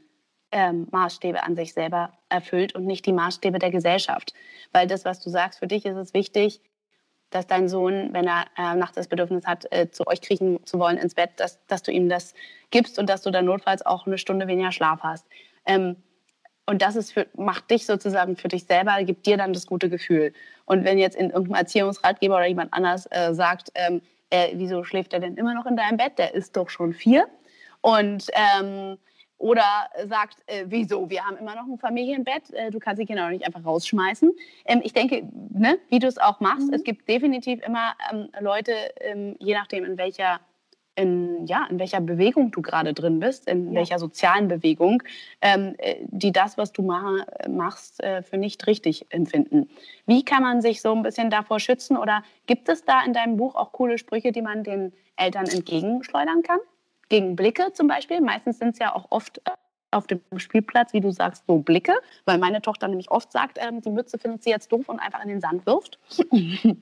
ähm, 0.52 0.88
Maßstäbe 0.92 1.44
an 1.44 1.56
sich 1.56 1.74
selber 1.74 2.14
erfüllt 2.30 2.74
und 2.74 2.86
nicht 2.86 3.06
die 3.06 3.14
Maßstäbe 3.14 3.60
der 3.60 3.70
Gesellschaft. 3.70 4.34
Weil 4.72 4.88
das, 4.88 5.06
was 5.06 5.20
du 5.20 5.30
sagst, 5.30 5.60
für 5.60 5.68
dich 5.68 5.86
ist 5.86 5.98
es 5.98 6.14
wichtig, 6.14 6.62
dass 7.30 7.46
dein 7.46 7.70
Sohn, 7.70 8.10
wenn 8.12 8.28
er 8.28 8.46
äh, 8.58 8.76
nachts 8.76 8.96
das 8.96 9.08
Bedürfnis 9.08 9.46
hat, 9.46 9.72
äh, 9.72 9.92
zu 9.92 10.08
euch 10.08 10.22
kriechen 10.22 10.66
zu 10.66 10.80
wollen 10.80 10.98
ins 10.98 11.14
Bett, 11.14 11.32
dass, 11.38 11.64
dass 11.68 11.84
du 11.84 11.92
ihm 11.92 12.10
das 12.10 12.34
gibst 12.72 12.98
und 12.98 13.08
dass 13.08 13.22
du 13.22 13.30
dann 13.30 13.46
notfalls 13.46 13.86
auch 13.86 14.08
eine 14.08 14.18
Stunde 14.18 14.48
weniger 14.48 14.72
Schlaf 14.72 15.02
hast. 15.04 15.28
Ähm, 15.66 15.98
und 16.66 16.82
das 16.82 16.96
ist 16.96 17.14
für, 17.14 17.28
macht 17.36 17.70
dich 17.72 17.86
sozusagen 17.86 18.36
für 18.36 18.48
dich 18.48 18.66
selber, 18.66 19.04
gibt 19.04 19.26
dir 19.26 19.38
dann 19.38 19.54
das 19.54 19.66
gute 19.66 19.90
Gefühl. 19.90 20.34
Und 20.66 20.84
wenn 20.84 21.00
jetzt 21.00 21.16
in 21.16 21.32
irgendeinem 21.32 21.62
Erziehungsratgeber 21.62 22.36
oder 22.36 22.46
jemand 22.46 22.74
anders 22.74 23.08
äh, 23.12 23.34
sagt, 23.34 23.72
ähm, 23.76 24.02
äh, 24.30 24.50
wieso 24.54 24.84
schläft 24.84 25.14
er 25.14 25.20
denn 25.20 25.36
immer 25.36 25.56
noch 25.56 25.66
in 25.66 25.76
deinem 25.76 25.98
Bett? 25.98 26.20
Der 26.20 26.36
ist 26.36 26.56
doch 26.56 26.70
schon 26.70 26.94
vier. 26.94 27.28
Und 27.82 28.28
ähm, 28.34 28.98
oder 29.40 29.90
sagt, 30.06 30.44
äh, 30.48 30.66
wieso, 30.68 31.10
wir 31.10 31.26
haben 31.26 31.38
immer 31.38 31.56
noch 31.56 31.66
ein 31.66 31.80
Familienbett, 31.80 32.52
äh, 32.52 32.72
du 32.72 32.80
kannst 32.80 33.02
die 33.02 33.06
Kinder 33.06 33.24
doch 33.24 33.30
nicht 33.30 33.46
einfach 33.46 33.66
rausschmeißen. 33.66 34.32
Ähm, 34.66 34.82
ich 34.84 34.94
denke, 34.94 35.24
ne, 35.54 35.80
wie 35.90 36.00
du 36.00 36.08
es 36.08 36.18
auch 36.18 36.42
machst, 36.42 36.68
mhm. 36.68 36.74
es 36.74 36.84
gibt 36.84 37.08
definitiv 37.08 37.66
immer 37.66 37.94
ähm, 38.12 38.28
Leute, 38.42 38.74
ähm, 39.00 39.38
je 39.40 39.54
nachdem 39.54 39.86
in 39.86 39.98
welcher 39.98 40.42
in, 40.96 41.46
ja, 41.46 41.66
in 41.70 41.80
welcher 41.80 42.02
Bewegung 42.02 42.52
du 42.52 42.62
gerade 42.62 42.94
drin 42.94 43.20
bist, 43.20 43.48
in 43.48 43.70
ja. 43.70 43.80
welcher 43.80 44.00
sozialen 44.00 44.50
Bewegung, 44.50 45.02
ähm, 45.42 45.76
äh, 45.78 45.96
die 46.02 46.34
das, 46.34 46.58
was 46.58 46.74
du 46.74 46.82
ma 46.82 47.26
machst, 47.48 48.04
äh, 48.04 48.22
für 48.22 48.38
nicht 48.38 48.68
richtig 48.68 49.06
empfinden. 49.10 49.70
Wie 50.06 50.26
kann 50.26 50.44
man 50.44 50.62
sich 50.62 50.82
so 50.82 50.94
ein 50.94 51.02
bisschen 51.02 51.30
davor 51.30 51.62
schützen 51.62 51.96
oder 51.96 52.24
gibt 52.48 52.68
es 52.68 52.84
da 52.84 53.02
in 53.06 53.14
deinem 53.14 53.38
Buch 53.38 53.56
auch 53.56 53.72
coole 53.72 53.98
Sprüche, 53.98 54.34
die 54.34 54.42
man 54.42 54.66
den 54.66 54.92
Eltern 55.16 55.46
entgegenschleudern 55.46 56.44
kann? 56.44 56.60
Gegen 57.10 57.36
Blicke 57.36 57.74
zum 57.74 57.88
Beispiel. 57.88 58.22
Meistens 58.22 58.60
sind 58.60 58.70
es 58.74 58.80
ja 58.80 58.96
auch 58.96 59.08
oft 59.10 59.40
äh, 59.40 59.52
auf 59.92 60.08
dem 60.08 60.22
Spielplatz, 60.38 60.94
wie 60.94 61.02
du 61.02 61.12
sagst, 61.12 61.44
so 61.48 61.58
Blicke, 61.58 61.94
weil 62.26 62.38
meine 62.38 62.62
Tochter 62.62 62.88
nämlich 62.88 63.10
oft 63.12 63.32
sagt, 63.32 63.58
ähm, 63.60 63.82
die 63.82 63.90
Mütze 63.90 64.18
findet 64.18 64.44
sie 64.44 64.52
jetzt 64.52 64.72
doof 64.72 64.88
und 64.88 65.00
einfach 65.00 65.24
in 65.24 65.30
den 65.30 65.42
Sand 65.42 65.66
wirft. 65.66 66.00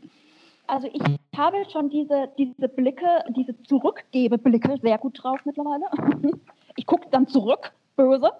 Also 0.70 0.90
ich 0.92 1.02
habe 1.36 1.63
schon 1.72 1.90
diese, 1.90 2.30
diese 2.38 2.68
Blicke, 2.68 3.24
diese 3.30 3.56
Zurückgebeblicke 3.63 4.78
sehr 4.82 4.98
gut 4.98 5.24
drauf 5.24 5.40
mittlerweile. 5.46 5.86
Ich 6.80 6.86
gucke 6.86 7.08
dann 7.10 7.28
zurück, 7.28 7.74
böse. 7.96 8.32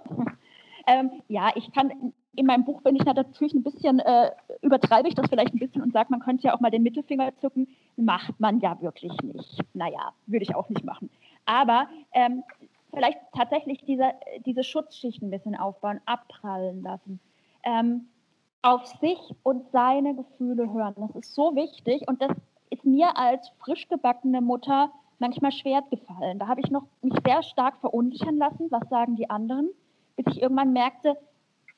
Ähm, 0.86 1.10
ja, 1.28 1.50
ich 1.56 1.72
kann, 1.74 2.14
in 2.36 2.46
meinem 2.46 2.66
Buch 2.66 2.84
bin 2.84 2.96
ich 2.96 3.04
natürlich 3.04 3.56
ein 3.56 3.64
bisschen, 3.64 3.98
äh, 3.98 4.30
übertreibe 4.62 5.08
ich 5.08 5.16
das 5.16 5.28
vielleicht 5.28 5.56
ein 5.56 5.60
bisschen 5.60 5.82
und 5.82 5.92
sage, 5.92 6.10
man 6.12 6.20
könnte 6.20 6.44
ja 6.44 6.54
auch 6.54 6.60
mal 6.60 6.70
den 6.70 6.84
Mittelfinger 6.84 7.36
zucken. 7.38 7.68
Macht 7.96 8.40
man 8.40 8.60
ja 8.60 8.80
wirklich 8.80 9.12
nicht. 9.24 9.60
Naja, 9.74 10.14
würde 10.28 10.44
ich 10.44 10.54
auch 10.54 10.70
nicht 10.70 10.86
machen. 10.86 11.10
Aber 11.48 11.88
ähm, 12.14 12.44
vielleicht 12.94 13.20
tatsächlich 13.36 13.84
diese, 13.86 14.12
diese 14.46 14.64
Schutzschicht 14.64 15.24
ein 15.24 15.32
bisschen 15.32 15.56
aufbauen, 15.56 16.00
abprallen 16.06 16.84
lassen. 16.84 17.20
Ähm, 17.64 18.08
auf 18.62 18.86
sich 18.86 19.20
und 19.44 19.70
seine 19.72 20.14
Gefühle 20.16 20.72
hören. 20.72 20.96
Das 20.98 21.16
ist 21.16 21.34
so 21.34 21.56
wichtig 21.56 22.08
und 22.08 22.22
das 22.22 22.32
ist 22.70 22.86
mir 22.86 23.18
als 23.18 23.50
frisch 23.60 23.88
gebackene 23.88 24.42
Mutter 24.42 24.92
manchmal 25.20 25.52
schwer 25.52 25.84
gefallen. 25.90 26.40
Da 26.40 26.48
habe 26.48 26.62
ich 26.62 26.70
noch 26.70 26.84
mich 27.02 27.14
sehr 27.26 27.44
stark 27.44 27.78
verunsichern 27.80 28.38
lassen, 28.38 28.68
was 28.70 28.88
sagen 28.90 29.16
die 29.16 29.30
anderen, 29.30 29.70
bis 30.16 30.26
ich 30.36 30.42
irgendwann 30.42 30.74
merkte, 30.74 31.18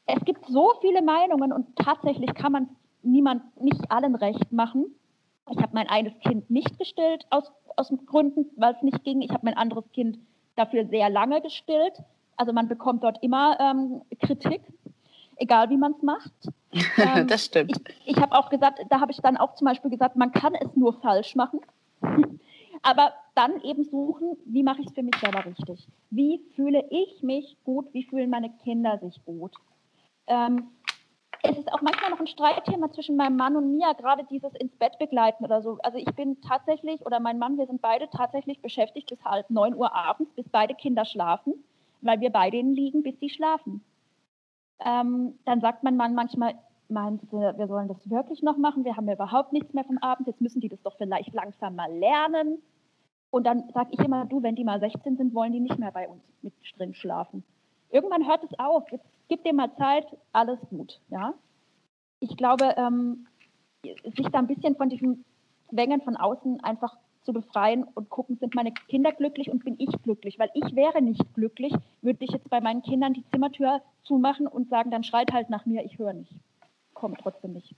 es 0.08 0.23
gibt 0.25 0.45
so 0.47 0.73
viele 0.82 1.01
Meinungen 1.01 1.53
und 1.53 1.75
tatsächlich 1.75 2.34
kann 2.34 2.51
man 2.51 2.69
niemand, 3.03 3.43
nicht 3.62 3.91
allen 3.91 4.15
recht 4.15 4.51
machen. 4.51 4.95
Ich 5.51 5.57
habe 5.57 5.73
mein 5.73 5.88
eines 5.88 6.17
Kind 6.19 6.49
nicht 6.49 6.77
gestillt 6.77 7.25
aus, 7.29 7.51
aus 7.75 7.91
Gründen, 8.05 8.45
weil 8.55 8.73
es 8.73 8.81
nicht 8.81 9.03
ging. 9.03 9.21
Ich 9.21 9.31
habe 9.31 9.45
mein 9.45 9.57
anderes 9.57 9.89
Kind 9.91 10.19
dafür 10.55 10.85
sehr 10.85 11.09
lange 11.09 11.41
gestillt. 11.41 11.93
Also 12.35 12.53
man 12.53 12.67
bekommt 12.67 13.03
dort 13.03 13.21
immer 13.21 13.57
ähm, 13.59 14.01
Kritik 14.19 14.62
egal 15.39 15.69
wie 15.69 15.77
man 15.77 15.93
es 15.93 16.01
macht. 16.03 16.31
Ähm, 16.99 17.25
das 17.25 17.45
stimmt. 17.45 17.81
Ich, 18.05 18.15
ich 18.15 18.21
habe 18.21 18.38
auch 18.38 18.51
gesagt, 18.51 18.79
da 18.89 18.99
habe 18.99 19.12
ich 19.12 19.17
dann 19.17 19.38
auch 19.38 19.55
zum 19.55 19.65
Beispiel 19.65 19.89
gesagt, 19.89 20.15
man 20.15 20.31
kann 20.31 20.53
es 20.53 20.75
nur 20.75 20.93
falsch 20.93 21.35
machen. 21.35 21.62
Aber 22.83 23.12
dann 23.33 23.59
eben 23.62 23.85
suchen, 23.85 24.38
wie 24.45 24.62
mache 24.62 24.81
ich 24.81 24.88
es 24.88 24.93
für 24.93 25.01
mich 25.01 25.15
selber 25.15 25.43
richtig? 25.45 25.88
Wie 26.12 26.43
fühle 26.55 26.85
ich 26.91 27.23
mich 27.23 27.57
gut? 27.63 27.91
Wie 27.91 28.03
fühlen 28.03 28.29
meine 28.29 28.51
Kinder 28.63 28.99
sich 28.99 29.19
gut? 29.25 29.55
Ähm, 30.27 30.67
es 31.43 31.58
ist 31.58 31.71
auch 31.71 31.82
manchmal 31.82 32.12
noch 32.12 32.19
ein 32.19 32.28
Streitthema 32.28 32.91
zwischen 32.91 33.15
meinem 33.15 33.38
Mann 33.38 33.56
und 33.56 33.78
mir, 33.78 33.93
gerade 33.95 34.25
dieses 34.25 34.54
ins 34.56 34.75
Bett 34.75 34.97
begleiten 34.99 35.43
oder 35.43 35.62
so. 35.62 35.78
Also 35.84 35.97
ich 35.97 36.13
bin 36.15 36.41
tatsächlich, 36.41 37.06
oder 37.06 37.19
mein 37.19 37.39
Mann, 37.39 37.58
wir 37.58 37.67
sind 37.67 37.82
beide 37.82 38.10
tatsächlich 38.10 38.62
beschäftigt 38.62 39.10
bis 39.10 39.23
halb 39.23 39.49
neun 39.49 39.75
Uhr 39.75 39.93
abends, 39.93 40.32
bis 40.34 40.47
beide 40.49 40.75
Kinder 40.75 41.06
schlafen, 41.06 41.54
weil 42.02 42.19
wir 42.19 42.30
bei 42.30 42.49
denen 42.49 42.73
liegen, 42.73 43.04
bis 43.04 43.19
sie 43.19 43.30
schlafen 43.30 43.84
ähm, 44.86 45.38
dann 45.45 45.62
sagt 45.62 45.84
mein 45.84 45.97
Mann 45.97 46.15
manchmal, 46.15 46.56
meinst 46.88 47.32
du, 47.32 47.39
wir 47.39 47.67
sollen 47.67 47.88
das 47.88 48.10
wirklich 48.10 48.41
noch 48.41 48.58
machen? 48.58 48.86
Wir 48.86 48.95
haben 48.95 49.08
ja 49.08 49.13
überhaupt 49.13 49.54
nichts 49.54 49.73
mehr 49.73 49.84
vom 49.84 49.97
Abend, 49.99 50.28
jetzt 50.28 50.41
müssen 50.41 50.62
die 50.62 50.69
das 50.69 50.82
doch 50.82 50.97
vielleicht 50.97 51.34
langsam 51.34 51.75
mal 51.75 51.91
lernen. 51.91 52.62
Und 53.32 53.45
dann 53.45 53.69
sage 53.73 53.89
ich 53.91 53.99
immer, 53.99 54.25
du, 54.25 54.41
wenn 54.41 54.56
die 54.56 54.63
mal 54.63 54.80
16 54.80 55.17
sind, 55.17 55.36
wollen 55.36 55.52
die 55.52 55.60
nicht 55.60 55.78
mehr 55.78 55.91
bei 55.91 56.08
uns 56.08 56.23
mit 56.41 56.54
drin 56.78 56.95
schlafen. 56.95 57.43
Irgendwann 57.91 58.28
hört 58.28 58.43
es 58.43 58.58
auf, 58.58 58.91
jetzt 58.91 59.06
gib 59.29 59.43
dir 59.43 59.53
mal 59.53 59.73
Zeit, 59.77 60.05
alles 60.33 60.59
gut. 60.69 60.99
Ja? 61.09 61.33
Ich 62.19 62.35
glaube, 62.35 62.75
ähm, 62.77 63.27
sich 63.83 64.27
da 64.31 64.39
ein 64.39 64.47
bisschen 64.47 64.75
von 64.75 64.89
diesen 64.89 65.23
Zwängen 65.69 66.01
von 66.01 66.17
außen 66.17 66.61
einfach 66.63 66.97
zu 67.23 67.33
befreien 67.33 67.83
und 67.83 68.09
gucken, 68.09 68.37
sind 68.37 68.55
meine 68.55 68.73
Kinder 68.73 69.11
glücklich 69.11 69.49
und 69.51 69.63
bin 69.63 69.75
ich 69.77 69.91
glücklich? 70.03 70.39
Weil 70.39 70.49
ich 70.53 70.75
wäre 70.75 71.01
nicht 71.01 71.21
glücklich, 71.33 71.73
würde 72.01 72.25
ich 72.25 72.31
jetzt 72.31 72.49
bei 72.49 72.59
meinen 72.59 72.81
Kindern 72.81 73.13
die 73.13 73.25
Zimmertür 73.29 73.81
zumachen 74.03 74.47
und 74.47 74.69
sagen, 74.69 74.89
dann 74.89 75.03
schreit 75.03 75.31
halt 75.31 75.49
nach 75.49 75.65
mir, 75.65 75.85
ich 75.85 75.99
höre 75.99 76.13
nicht. 76.13 76.33
Kommt 76.93 77.19
trotzdem 77.21 77.53
nicht. 77.53 77.75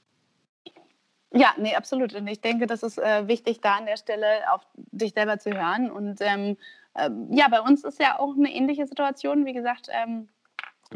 Ja, 1.34 1.54
nee, 1.58 1.76
absolut. 1.76 2.14
Und 2.14 2.28
ich 2.28 2.42
denke, 2.42 2.68
das 2.68 2.84
ist 2.84 2.98
äh, 2.98 3.28
wichtig, 3.28 3.62
da 3.62 3.76
an 3.76 3.86
der 3.86 3.98
Stelle 3.98 4.26
auf 4.52 4.62
dich 4.76 5.14
selber 5.14 5.38
zu 5.40 5.52
hören. 5.52 5.90
Und 5.90 6.20
ähm, 6.22 6.58
äh, 6.94 7.10
ja, 7.30 7.48
bei 7.50 7.62
uns 7.62 7.84
ist 7.84 8.02
ja 8.02 8.20
auch 8.20 8.36
eine 8.36 8.54
ähnliche 8.54 8.86
Situation. 8.86 9.46
Wie 9.46 9.54
gesagt, 9.54 9.88
ähm, 9.92 10.28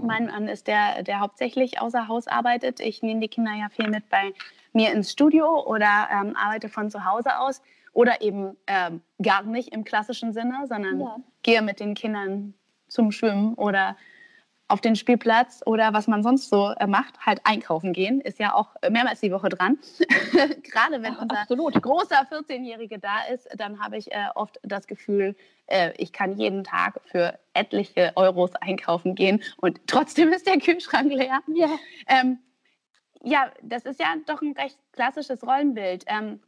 mein 0.02 0.28
Mann 0.28 0.48
ist 0.48 0.68
der, 0.68 1.04
der 1.04 1.20
hauptsächlich 1.20 1.82
außer 1.82 2.08
Haus 2.08 2.28
arbeitet. 2.28 2.80
Ich 2.80 3.02
nehme 3.02 3.22
die 3.22 3.28
Kinder 3.28 3.52
ja 3.54 3.70
viel 3.70 3.90
mit 3.90 4.10
bei 4.10 4.34
mir 4.74 4.92
ins 4.92 5.12
Studio 5.12 5.64
oder 5.66 6.10
ähm, 6.12 6.36
arbeite 6.36 6.70
von 6.70 6.90
zu 6.90 7.06
Hause 7.06 7.40
aus 7.40 7.62
oder 7.94 8.22
eben 8.22 8.58
ähm, 8.68 9.02
gar 9.22 9.44
nicht 9.44 9.74
im 9.74 9.84
klassischen 9.84 10.34
Sinne, 10.34 10.66
sondern 10.68 11.00
ja. 11.00 11.18
gehe 11.44 11.62
mit 11.62 11.80
den 11.80 11.94
Kindern 11.94 12.54
zum 12.88 13.12
Schwimmen 13.12 13.54
oder 13.56 13.96
auf 14.68 14.82
den 14.82 14.96
Spielplatz 14.96 15.62
oder 15.66 15.94
was 15.94 16.08
man 16.08 16.24
sonst 16.24 16.50
so 16.50 16.72
äh, 16.80 16.88
macht, 16.88 17.20
halt 17.20 17.40
einkaufen 17.44 17.94
gehen, 17.94 18.20
ist 18.20 18.40
ja 18.40 18.56
auch 18.56 18.76
mehrmals 18.90 19.20
die 19.20 19.32
Woche 19.32 19.50
dran. 19.50 19.78
Gerade 20.64 21.04
wenn 21.04 21.16
unser 21.16 21.42
Absolut. 21.42 21.80
großer 21.82 22.28
14-Jährige 22.32 22.98
da 22.98 23.26
ist, 23.32 23.48
dann 23.56 23.80
habe 23.80 23.98
ich 23.98 24.12
äh, 24.12 24.26
oft 24.34 24.60
das 24.64 24.88
Gefühl, 24.88 25.36
äh, 25.68 25.92
ich 25.98 26.14
kann 26.14 26.38
jeden 26.38 26.64
Tag 26.64 27.00
für 27.06 27.38
etliche 27.54 28.12
Euros 28.16 28.56
einkaufen 28.56 29.14
gehen 29.14 29.44
und 29.58 29.80
trotzdem 29.86 30.34
ist 30.34 30.48
der 30.48 30.58
Kühlschrank 30.58 31.14
leer. 31.14 31.42
Ja, 31.54 31.70
ähm, 32.08 32.40
ja 33.22 33.52
das 33.62 33.86
ist 33.86 34.00
ja 34.00 34.16
doch 34.26 34.42
ein 34.42 34.54
recht 34.54 34.80
klassisches 34.94 35.46
Rollenbild. 35.46 36.06
Ähm, 36.08 36.40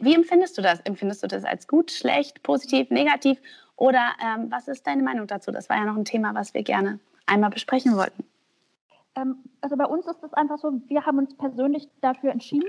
wie 0.00 0.14
empfindest 0.14 0.56
du 0.56 0.62
das? 0.62 0.80
Empfindest 0.80 1.22
du 1.22 1.26
das 1.26 1.44
als 1.44 1.68
gut, 1.68 1.90
schlecht, 1.90 2.42
positiv, 2.42 2.88
negativ? 2.88 3.38
Oder 3.76 4.12
ähm, 4.22 4.50
was 4.50 4.68
ist 4.68 4.86
deine 4.86 5.02
Meinung 5.02 5.26
dazu? 5.26 5.50
Das 5.50 5.68
war 5.68 5.76
ja 5.76 5.84
noch 5.84 5.96
ein 5.96 6.04
Thema, 6.04 6.34
was 6.34 6.54
wir 6.54 6.62
gerne 6.62 7.00
einmal 7.26 7.50
besprechen 7.50 7.96
wollten. 7.96 8.24
Ähm, 9.16 9.36
also 9.60 9.76
bei 9.76 9.86
uns 9.86 10.06
ist 10.06 10.22
es 10.22 10.32
einfach 10.34 10.58
so, 10.58 10.72
wir 10.88 11.06
haben 11.06 11.18
uns 11.18 11.34
persönlich 11.34 11.88
dafür 12.00 12.30
entschieden, 12.30 12.68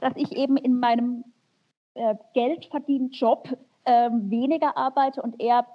dass 0.00 0.12
ich 0.16 0.32
eben 0.32 0.56
in 0.56 0.78
meinem 0.78 1.24
äh, 1.94 2.14
geldverdienenden 2.34 3.12
Job 3.12 3.48
äh, 3.84 4.10
weniger 4.10 4.76
arbeite 4.76 5.22
und 5.22 5.40
er 5.40 5.66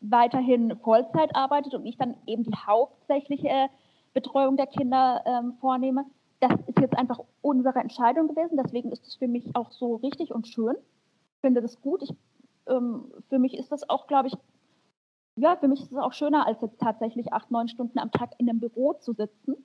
weiterhin 0.00 0.76
Vollzeit 0.78 1.34
arbeitet 1.34 1.74
und 1.74 1.84
ich 1.84 1.96
dann 1.96 2.14
eben 2.26 2.44
die 2.44 2.54
hauptsächliche 2.54 3.68
Betreuung 4.14 4.56
der 4.56 4.66
Kinder 4.66 5.22
ähm, 5.26 5.54
vornehme 5.60 6.04
das 6.40 6.52
ist 6.66 6.78
jetzt 6.78 6.96
einfach 6.96 7.18
unsere 7.40 7.78
Entscheidung 7.80 8.28
gewesen. 8.28 8.58
Deswegen 8.62 8.92
ist 8.92 9.06
es 9.06 9.16
für 9.16 9.28
mich 9.28 9.54
auch 9.54 9.70
so 9.72 9.96
richtig 9.96 10.32
und 10.32 10.46
schön. 10.46 10.76
Ich 10.76 11.40
finde 11.40 11.62
das 11.62 11.80
gut. 11.80 12.02
Ich, 12.02 12.14
ähm, 12.68 13.12
für 13.28 13.38
mich 13.38 13.56
ist 13.56 13.72
das 13.72 13.88
auch, 13.88 14.06
glaube 14.06 14.28
ich, 14.28 14.34
ja, 15.36 15.56
für 15.56 15.68
mich 15.68 15.82
ist 15.82 15.92
es 15.92 15.98
auch 15.98 16.12
schöner, 16.12 16.46
als 16.46 16.60
jetzt 16.60 16.80
tatsächlich 16.80 17.32
acht, 17.32 17.50
neun 17.50 17.68
Stunden 17.68 17.98
am 17.98 18.10
Tag 18.10 18.32
in 18.38 18.48
einem 18.48 18.60
Büro 18.60 18.94
zu 18.94 19.12
sitzen. 19.12 19.56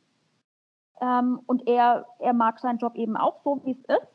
Ähm, 1.02 1.42
und 1.48 1.68
er, 1.68 2.06
er 2.20 2.34
mag 2.34 2.60
seinen 2.60 2.78
Job 2.78 2.96
eben 2.96 3.18
auch 3.18 3.42
so, 3.44 3.62
wie 3.66 3.72
es 3.72 3.80
ist. 3.80 4.08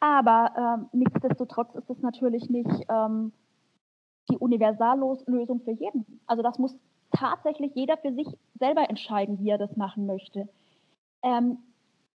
Aber 0.00 0.52
ähm, 0.56 0.88
nichtsdestotrotz 0.92 1.74
ist 1.74 1.88
es 1.88 2.02
natürlich 2.02 2.50
nicht 2.50 2.84
ähm, 2.90 3.32
die 4.30 4.36
Universallösung 4.36 5.60
für 5.60 5.70
jeden. 5.70 6.20
Also 6.26 6.42
das 6.42 6.58
muss 6.58 6.76
tatsächlich 7.10 7.74
jeder 7.74 7.96
für 7.96 8.12
sich 8.12 8.26
selber 8.58 8.88
entscheiden, 8.90 9.38
wie 9.38 9.48
er 9.48 9.58
das 9.58 9.76
machen 9.76 10.04
möchte. 10.06 10.48
Ähm, 11.22 11.58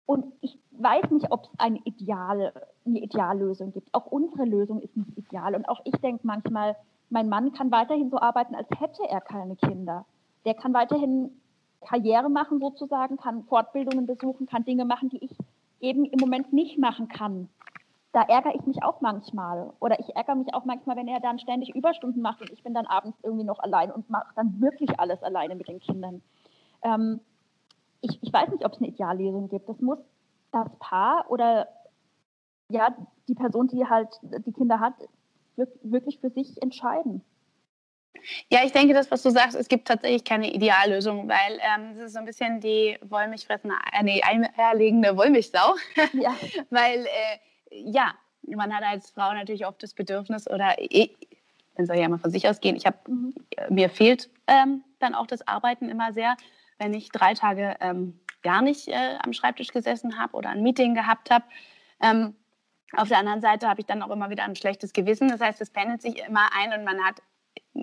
und 0.06 0.26
ich 0.40 0.58
weiß 0.72 1.10
nicht, 1.10 1.30
ob 1.30 1.44
es 1.44 1.50
eine, 1.58 1.78
Ideal, 1.84 2.52
eine 2.84 2.98
Ideallösung 2.98 3.72
gibt. 3.72 3.92
Auch 3.94 4.06
unsere 4.06 4.44
Lösung 4.44 4.80
ist 4.80 4.96
nicht 4.96 5.16
ideal. 5.16 5.54
Und 5.54 5.68
auch 5.68 5.80
ich 5.84 5.94
denke 5.96 6.26
manchmal, 6.26 6.76
mein 7.10 7.28
Mann 7.28 7.52
kann 7.52 7.70
weiterhin 7.70 8.10
so 8.10 8.18
arbeiten, 8.18 8.54
als 8.54 8.68
hätte 8.78 9.02
er 9.08 9.20
keine 9.20 9.56
Kinder. 9.56 10.04
Der 10.44 10.54
kann 10.54 10.74
weiterhin 10.74 11.30
Karriere 11.80 12.28
machen 12.28 12.60
sozusagen, 12.60 13.16
kann 13.16 13.44
Fortbildungen 13.44 14.06
besuchen, 14.06 14.46
kann 14.46 14.64
Dinge 14.64 14.84
machen, 14.84 15.08
die 15.08 15.24
ich 15.24 15.36
eben 15.80 16.04
im 16.04 16.18
Moment 16.18 16.52
nicht 16.52 16.78
machen 16.78 17.08
kann. 17.08 17.48
Da 18.12 18.22
ärgere 18.22 18.54
ich 18.54 18.66
mich 18.66 18.82
auch 18.82 19.00
manchmal. 19.00 19.72
Oder 19.80 19.98
ich 20.00 20.14
ärgere 20.14 20.36
mich 20.36 20.52
auch 20.54 20.64
manchmal, 20.64 20.96
wenn 20.96 21.08
er 21.08 21.20
dann 21.20 21.38
ständig 21.38 21.74
Überstunden 21.74 22.22
macht 22.22 22.42
und 22.42 22.50
ich 22.50 22.62
bin 22.62 22.74
dann 22.74 22.86
abends 22.86 23.18
irgendwie 23.22 23.44
noch 23.44 23.58
allein 23.58 23.90
und 23.90 24.08
mache 24.10 24.32
dann 24.36 24.60
wirklich 24.60 24.98
alles 25.00 25.22
alleine 25.22 25.56
mit 25.56 25.68
den 25.68 25.80
Kindern. 25.80 26.22
Ähm, 26.82 27.20
ich, 28.04 28.22
ich 28.22 28.32
weiß 28.32 28.50
nicht, 28.50 28.64
ob 28.64 28.72
es 28.72 28.78
eine 28.78 28.88
Ideallösung 28.88 29.48
gibt. 29.48 29.68
Das 29.68 29.80
muss 29.80 29.98
das 30.52 30.68
Paar 30.78 31.30
oder 31.30 31.68
ja, 32.68 32.96
die 33.28 33.34
Person, 33.34 33.68
die 33.68 33.86
halt 33.86 34.08
die 34.22 34.52
Kinder 34.52 34.80
hat, 34.80 34.94
wirklich 35.82 36.18
für 36.20 36.30
sich 36.30 36.60
entscheiden. 36.62 37.22
Ja, 38.50 38.60
ich 38.64 38.72
denke, 38.72 38.94
das, 38.94 39.10
was 39.10 39.22
du 39.22 39.30
sagst, 39.30 39.56
es 39.56 39.68
gibt 39.68 39.88
tatsächlich 39.88 40.24
keine 40.24 40.52
Ideallösung, 40.52 41.28
weil 41.28 41.58
ähm, 41.60 41.90
es 41.92 41.98
ist 41.98 42.12
so 42.14 42.18
ein 42.20 42.24
bisschen 42.24 42.60
die 42.60 42.96
Wollmilchfressende, 43.02 43.76
äh, 43.92 44.02
nee, 44.02 44.22
eierlegende 44.22 45.16
Wollmilchsau. 45.16 45.74
Ja. 46.12 46.34
weil, 46.70 47.06
äh, 47.06 47.38
ja, 47.70 48.14
man 48.42 48.74
hat 48.74 48.84
als 48.84 49.10
Frau 49.10 49.32
natürlich 49.32 49.66
oft 49.66 49.82
das 49.82 49.94
Bedürfnis 49.94 50.48
oder, 50.48 50.74
ich, 50.78 51.14
man 51.76 51.86
soll 51.86 51.96
ja 51.96 52.08
mal 52.08 52.18
von 52.18 52.30
sich 52.30 52.48
ausgehen, 52.48 52.76
ich 52.76 52.86
habe, 52.86 52.98
mhm. 53.08 53.34
mir 53.68 53.90
fehlt 53.90 54.30
ähm, 54.46 54.84
dann 55.00 55.14
auch 55.14 55.26
das 55.26 55.46
Arbeiten 55.46 55.88
immer 55.88 56.12
sehr, 56.12 56.36
wenn 56.78 56.94
ich 56.94 57.10
drei 57.10 57.34
Tage 57.34 57.76
ähm, 57.80 58.20
gar 58.42 58.62
nicht 58.62 58.88
äh, 58.88 59.16
am 59.24 59.32
Schreibtisch 59.32 59.68
gesessen 59.68 60.18
habe 60.18 60.36
oder 60.36 60.50
ein 60.50 60.62
Meeting 60.62 60.94
gehabt 60.94 61.30
habe. 61.30 61.44
Ähm, 62.00 62.36
auf 62.92 63.08
der 63.08 63.18
anderen 63.18 63.40
Seite 63.40 63.68
habe 63.68 63.80
ich 63.80 63.86
dann 63.86 64.02
auch 64.02 64.10
immer 64.10 64.30
wieder 64.30 64.44
ein 64.44 64.54
schlechtes 64.54 64.92
Gewissen. 64.92 65.28
Das 65.28 65.40
heißt, 65.40 65.60
es 65.60 65.70
pendelt 65.70 66.02
sich 66.02 66.24
immer 66.26 66.48
ein 66.56 66.78
und 66.78 66.84
man 66.84 67.02
hat, 67.02 67.22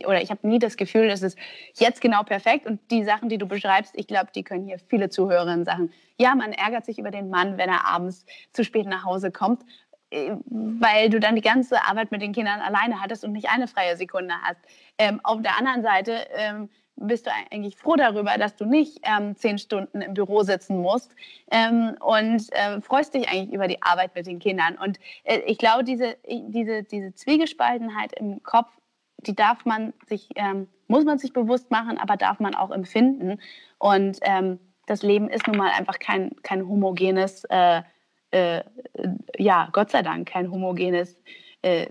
oder 0.06 0.22
ich 0.22 0.30
habe 0.30 0.48
nie 0.48 0.60
das 0.60 0.78
Gefühl, 0.78 1.10
dass 1.10 1.22
es 1.22 1.36
jetzt 1.74 2.00
genau 2.00 2.24
perfekt 2.24 2.66
und 2.66 2.80
die 2.92 3.04
Sachen, 3.04 3.28
die 3.28 3.38
du 3.38 3.46
beschreibst, 3.46 3.94
ich 3.98 4.08
glaube, 4.08 4.30
die 4.34 4.44
können 4.44 4.66
hier 4.66 4.80
viele 4.80 5.10
Zuhörerinnen 5.10 5.66
sagen. 5.66 5.92
Ja, 6.18 6.36
man 6.36 6.54
ärgert 6.54 6.86
sich 6.86 6.98
über 6.98 7.12
den 7.12 7.30
Mann, 7.30 7.58
wenn 7.58 7.70
er 7.70 7.86
abends 7.86 8.26
zu 8.54 8.64
spät 8.64 8.88
nach 8.88 9.04
Hause 9.04 9.32
kommt, 9.32 9.64
äh, 10.12 10.36
weil 10.46 11.10
du 11.10 11.20
dann 11.20 11.36
die 11.36 11.42
ganze 11.42 11.84
Arbeit 11.84 12.12
mit 12.12 12.22
den 12.22 12.32
Kindern 12.32 12.62
alleine 12.62 13.02
hattest 13.02 13.26
und 13.26 13.34
nicht 13.34 13.50
eine 13.50 13.68
freie 13.68 13.98
Sekunde 13.98 14.36
hast. 14.44 14.62
Ähm, 14.98 15.20
auf 15.24 15.42
der 15.42 15.58
anderen 15.58 15.82
Seite 15.82 16.28
ähm, 16.36 16.70
bist 16.96 17.26
du 17.26 17.32
eigentlich 17.52 17.78
froh 17.78 17.96
darüber, 17.96 18.38
dass 18.38 18.56
du 18.56 18.66
nicht 18.66 19.00
ähm, 19.04 19.36
zehn 19.36 19.58
Stunden 19.58 20.02
im 20.02 20.14
Büro 20.14 20.44
sitzen 20.44 20.78
musst 20.78 21.16
ähm, 21.52 21.96
und 22.00 22.52
äh, 22.52 22.80
freust 22.82 23.14
dich 23.14 23.28
eigentlich 23.30 23.54
über 23.54 23.68
die 23.68 23.82
Arbeit 23.82 24.16
mit 24.16 24.28
den 24.28 24.40
Kindern. 24.40 24.78
Und 24.78 25.00
äh, 25.24 25.40
ich 25.46 25.58
glaube, 25.58 25.84
diese, 25.84 26.18
diese, 26.28 26.84
diese 26.84 27.14
Zwiegespaltenheit 27.14 28.14
im 28.14 28.44
Kopf, 28.44 28.70
die 29.18 29.36
darf 29.36 29.66
man 29.66 29.94
sich, 30.08 30.30
ähm, 30.36 30.68
muss 30.88 31.06
man 31.06 31.18
sich 31.18 31.34
bewusst 31.34 31.72
machen, 31.72 31.98
aber 31.98 32.18
darf 32.18 32.40
man 32.40 32.56
auch 32.56 32.72
empfinden. 32.72 33.40
Und 33.78 34.20
ähm, 34.22 34.60
das 34.86 35.04
Leben 35.04 35.30
ist 35.30 35.48
nun 35.48 35.58
mal 35.58 35.72
einfach 35.72 36.00
kein, 36.00 36.32
kein 36.44 36.68
homogenes, 36.68 37.46
äh, 37.46 37.82
äh 38.32 38.64
ja, 39.38 39.70
Gott 39.72 39.92
sei 39.92 40.02
Dank, 40.02 40.28
kein 40.28 40.52
homogenes 40.52 41.22
äh, 41.62 41.88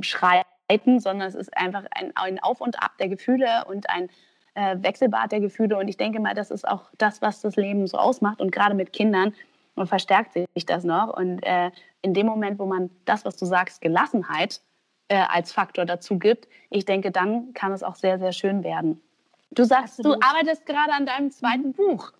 Schreiten, 0.00 1.00
sondern 1.00 1.28
es 1.28 1.34
ist 1.34 1.56
einfach 1.56 1.84
ein, 1.90 2.12
ein 2.14 2.38
Auf 2.42 2.60
und 2.60 2.82
Ab 2.82 2.92
der 2.98 3.08
Gefühle 3.08 3.64
und 3.66 3.88
ein 3.88 4.08
äh, 4.56 4.76
Wechselbad 4.82 5.30
der 5.32 5.40
Gefühle. 5.40 5.76
Und 5.78 5.88
ich 5.88 5.96
denke 5.96 6.18
mal, 6.18 6.34
das 6.34 6.50
ist 6.50 6.66
auch 6.66 6.90
das, 6.98 7.22
was 7.22 7.40
das 7.42 7.56
Leben 7.56 7.86
so 7.86 7.98
ausmacht. 7.98 8.40
Und 8.40 8.50
gerade 8.50 8.74
mit 8.74 8.92
Kindern 8.92 9.34
und 9.74 9.86
verstärkt 9.86 10.32
sich 10.32 10.66
das 10.66 10.82
noch. 10.82 11.16
Und 11.16 11.40
äh, 11.44 11.70
in 12.02 12.14
dem 12.14 12.26
Moment, 12.26 12.58
wo 12.58 12.66
man 12.66 12.90
das, 13.04 13.24
was 13.24 13.36
du 13.36 13.44
sagst, 13.44 13.80
Gelassenheit 13.80 14.60
äh, 15.08 15.22
als 15.28 15.52
Faktor 15.52 15.84
dazu 15.84 16.18
gibt, 16.18 16.48
ich 16.70 16.86
denke, 16.86 17.10
dann 17.10 17.52
kann 17.52 17.72
es 17.72 17.82
auch 17.82 17.94
sehr, 17.94 18.18
sehr 18.18 18.32
schön 18.32 18.64
werden. 18.64 19.00
Du 19.50 19.64
sagst, 19.64 20.00
Absolut. 20.00 20.22
du 20.22 20.26
arbeitest 20.26 20.66
gerade 20.66 20.92
an 20.92 21.06
deinem 21.06 21.30
zweiten 21.30 21.72
Buch. 21.72 22.12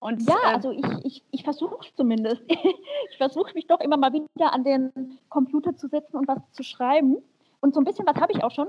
Und, 0.00 0.26
ja, 0.26 0.34
äh, 0.34 0.54
also 0.54 0.72
ich, 0.72 1.04
ich, 1.04 1.24
ich 1.30 1.44
versuche 1.44 1.76
es 1.82 1.94
zumindest. 1.94 2.42
ich 2.48 3.16
versuche 3.18 3.52
mich 3.54 3.66
doch 3.66 3.80
immer 3.80 3.98
mal 3.98 4.12
wieder 4.12 4.52
an 4.52 4.64
den 4.64 5.18
Computer 5.28 5.76
zu 5.76 5.88
setzen 5.88 6.16
und 6.16 6.26
was 6.26 6.38
zu 6.52 6.62
schreiben. 6.62 7.18
Und 7.60 7.74
so 7.74 7.80
ein 7.80 7.84
bisschen 7.84 8.06
was 8.06 8.16
habe 8.16 8.32
ich 8.32 8.42
auch 8.42 8.50
schon. 8.50 8.68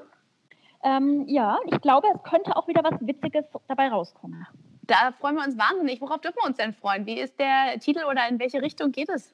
Ähm, 0.83 1.25
ja, 1.27 1.59
ich 1.67 1.79
glaube, 1.81 2.07
es 2.13 2.23
könnte 2.23 2.55
auch 2.55 2.67
wieder 2.67 2.83
was 2.83 2.99
Witziges 3.01 3.45
dabei 3.67 3.89
rauskommen. 3.89 4.47
Da 4.83 5.11
freuen 5.19 5.35
wir 5.35 5.43
uns 5.43 5.57
wahnsinnig. 5.57 6.01
Worauf 6.01 6.21
dürfen 6.21 6.37
wir 6.41 6.47
uns 6.47 6.57
denn 6.57 6.73
freuen? 6.73 7.05
Wie 7.05 7.19
ist 7.19 7.39
der 7.39 7.79
Titel 7.79 8.03
oder 8.09 8.27
in 8.27 8.39
welche 8.39 8.61
Richtung 8.61 8.91
geht 8.91 9.09
es? 9.09 9.33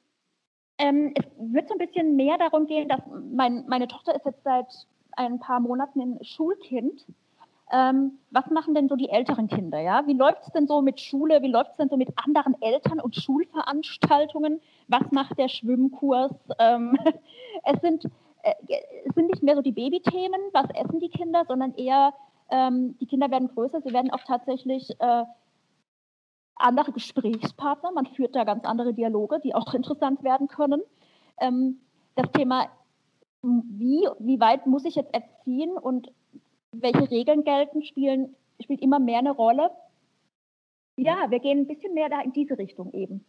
Ähm, 0.78 1.12
es 1.14 1.24
wird 1.38 1.68
so 1.68 1.74
ein 1.74 1.84
bisschen 1.84 2.16
mehr 2.16 2.38
darum 2.38 2.66
gehen, 2.66 2.88
dass 2.88 3.00
mein, 3.32 3.64
meine 3.66 3.88
Tochter 3.88 4.14
ist 4.14 4.24
jetzt 4.24 4.44
seit 4.44 4.66
ein 5.16 5.40
paar 5.40 5.58
Monaten 5.58 6.00
ein 6.00 6.24
Schulkind. 6.24 7.04
Ähm, 7.70 8.18
was 8.30 8.46
machen 8.50 8.74
denn 8.74 8.88
so 8.88 8.96
die 8.96 9.10
älteren 9.10 9.48
Kinder? 9.48 9.80
Ja? 9.80 10.06
Wie 10.06 10.14
läuft 10.14 10.42
es 10.46 10.52
denn 10.52 10.66
so 10.66 10.80
mit 10.80 11.00
Schule? 11.00 11.42
Wie 11.42 11.50
läuft 11.50 11.72
es 11.72 11.76
denn 11.76 11.88
so 11.88 11.96
mit 11.96 12.08
anderen 12.16 12.60
Eltern 12.62 13.00
und 13.00 13.16
Schulveranstaltungen? 13.16 14.60
Was 14.86 15.10
macht 15.10 15.38
der 15.38 15.48
Schwimmkurs? 15.48 16.32
Ähm, 16.58 16.96
es 17.64 17.80
sind 17.80 18.04
es 18.42 19.14
sind 19.14 19.28
nicht 19.28 19.42
mehr 19.42 19.56
so 19.56 19.62
die 19.62 19.72
Babythemen, 19.72 20.40
was 20.52 20.70
essen 20.70 21.00
die 21.00 21.10
Kinder, 21.10 21.44
sondern 21.46 21.74
eher, 21.74 22.14
ähm, 22.50 22.96
die 22.98 23.06
Kinder 23.06 23.30
werden 23.30 23.48
größer, 23.48 23.80
sie 23.82 23.92
werden 23.92 24.10
auch 24.10 24.24
tatsächlich 24.26 24.90
äh, 25.00 25.24
andere 26.56 26.92
Gesprächspartner, 26.92 27.92
man 27.92 28.06
führt 28.06 28.34
da 28.34 28.44
ganz 28.44 28.64
andere 28.64 28.94
Dialoge, 28.94 29.40
die 29.40 29.54
auch 29.54 29.74
interessant 29.74 30.22
werden 30.22 30.48
können. 30.48 30.82
Ähm, 31.40 31.80
das 32.14 32.30
Thema, 32.32 32.66
wie, 33.42 34.08
wie 34.18 34.40
weit 34.40 34.66
muss 34.66 34.84
ich 34.84 34.96
jetzt 34.96 35.14
erziehen 35.14 35.72
und 35.72 36.12
welche 36.72 37.10
Regeln 37.10 37.44
gelten, 37.44 37.82
spielen, 37.82 38.34
spielt 38.60 38.82
immer 38.82 38.98
mehr 38.98 39.20
eine 39.20 39.30
Rolle. 39.30 39.70
Ja, 40.96 41.30
wir 41.30 41.38
gehen 41.38 41.60
ein 41.60 41.66
bisschen 41.68 41.94
mehr 41.94 42.08
da 42.08 42.20
in 42.20 42.32
diese 42.32 42.58
Richtung 42.58 42.92
eben. 42.92 43.24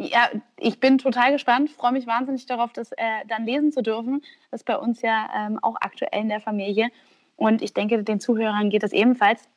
Ja, 0.00 0.30
ich 0.56 0.78
bin 0.78 0.98
total 0.98 1.32
gespannt, 1.32 1.70
freue 1.70 1.90
mich 1.90 2.06
wahnsinnig 2.06 2.46
darauf, 2.46 2.72
das 2.72 2.92
äh, 2.92 3.26
dann 3.26 3.44
lesen 3.44 3.72
zu 3.72 3.82
dürfen. 3.82 4.22
Das 4.50 4.60
ist 4.60 4.64
bei 4.64 4.76
uns 4.76 5.02
ja 5.02 5.28
ähm, 5.36 5.58
auch 5.60 5.74
aktuell 5.80 6.22
in 6.22 6.28
der 6.28 6.40
Familie. 6.40 6.90
Und 7.34 7.62
ich 7.62 7.74
denke, 7.74 8.04
den 8.04 8.20
Zuhörern 8.20 8.70
geht 8.70 8.84
es 8.84 8.92
ebenfalls. 8.92 9.48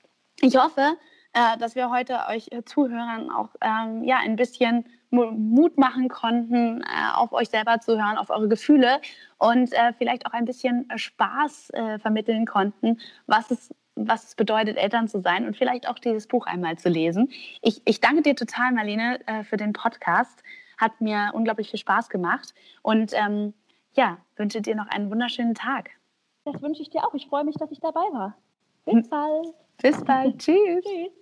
Ich 0.42 0.58
hoffe, 0.58 0.98
äh, 1.34 1.58
dass 1.60 1.76
wir 1.76 1.92
heute 1.92 2.18
euch 2.28 2.50
Zuhörern 2.66 3.30
auch 3.30 3.50
ähm, 3.62 4.04
ja, 4.04 4.18
ein 4.18 4.36
bisschen 4.36 4.86
Mut 5.12 5.78
machen 5.78 6.10
konnten, 6.10 6.82
äh, 6.82 7.14
auf 7.14 7.34
euch 7.34 7.50
selber 7.50 7.80
zu 7.80 7.98
hören, 7.98 8.18
auf 8.18 8.32
eure 8.32 8.48
Gefühle 8.48 9.00
und 9.38 9.72
äh, 9.74 9.94
vielleicht 9.98 10.26
auch 10.26 10.34
ein 10.34 10.46
bisschen 10.46 10.88
Spaß 10.96 11.70
äh, 11.72 12.00
vermitteln 12.00 12.48
konnten, 12.48 13.00
was 13.28 13.52
es 13.52 13.70
was 13.96 14.30
es 14.30 14.36
bedeutet, 14.36 14.78
Eltern 14.78 15.08
zu 15.08 15.22
sein 15.22 15.46
und 15.46 15.58
vielleicht 15.58 15.88
auch 15.88 16.00
dieses 16.00 16.28
Buch 16.28 16.46
einmal 16.46 16.78
zu 16.78 16.90
lesen. 16.90 17.30
Ich, 17.62 17.82
ich 17.86 18.00
danke 18.00 18.22
dir 18.22 18.36
total, 18.36 18.72
Marlene, 18.72 19.20
äh, 19.28 19.44
für 19.44 19.58
den 19.58 19.74
Podcast. 19.74 20.44
Hat 20.78 21.00
mir 21.00 21.32
unglaublich 21.34 21.70
viel 21.70 21.80
Spaß 21.80 22.10
gemacht 22.10 22.54
und 22.82 23.14
ähm, 23.14 23.54
ja, 23.94 24.18
wünsche 24.36 24.62
dir 24.62 24.76
noch 24.76 24.88
einen 24.88 25.12
wunderschönen 25.12 25.54
Tag. 25.54 25.92
Das 26.46 26.62
wünsche 26.62 26.82
ich 26.82 26.90
dir 26.90 27.06
auch. 27.06 27.14
Ich 27.14 27.28
freue 27.28 27.44
mich, 27.44 27.56
dass 27.56 27.72
ich 27.72 27.80
dabei 27.80 28.02
war. 28.12 28.36
Bis 28.86 28.96
hm. 28.96 29.10
bald. 29.10 29.48
Bis 29.82 30.04
bald. 30.04 30.40
Tschüss. 30.40 30.84
Tschüss. 30.84 31.21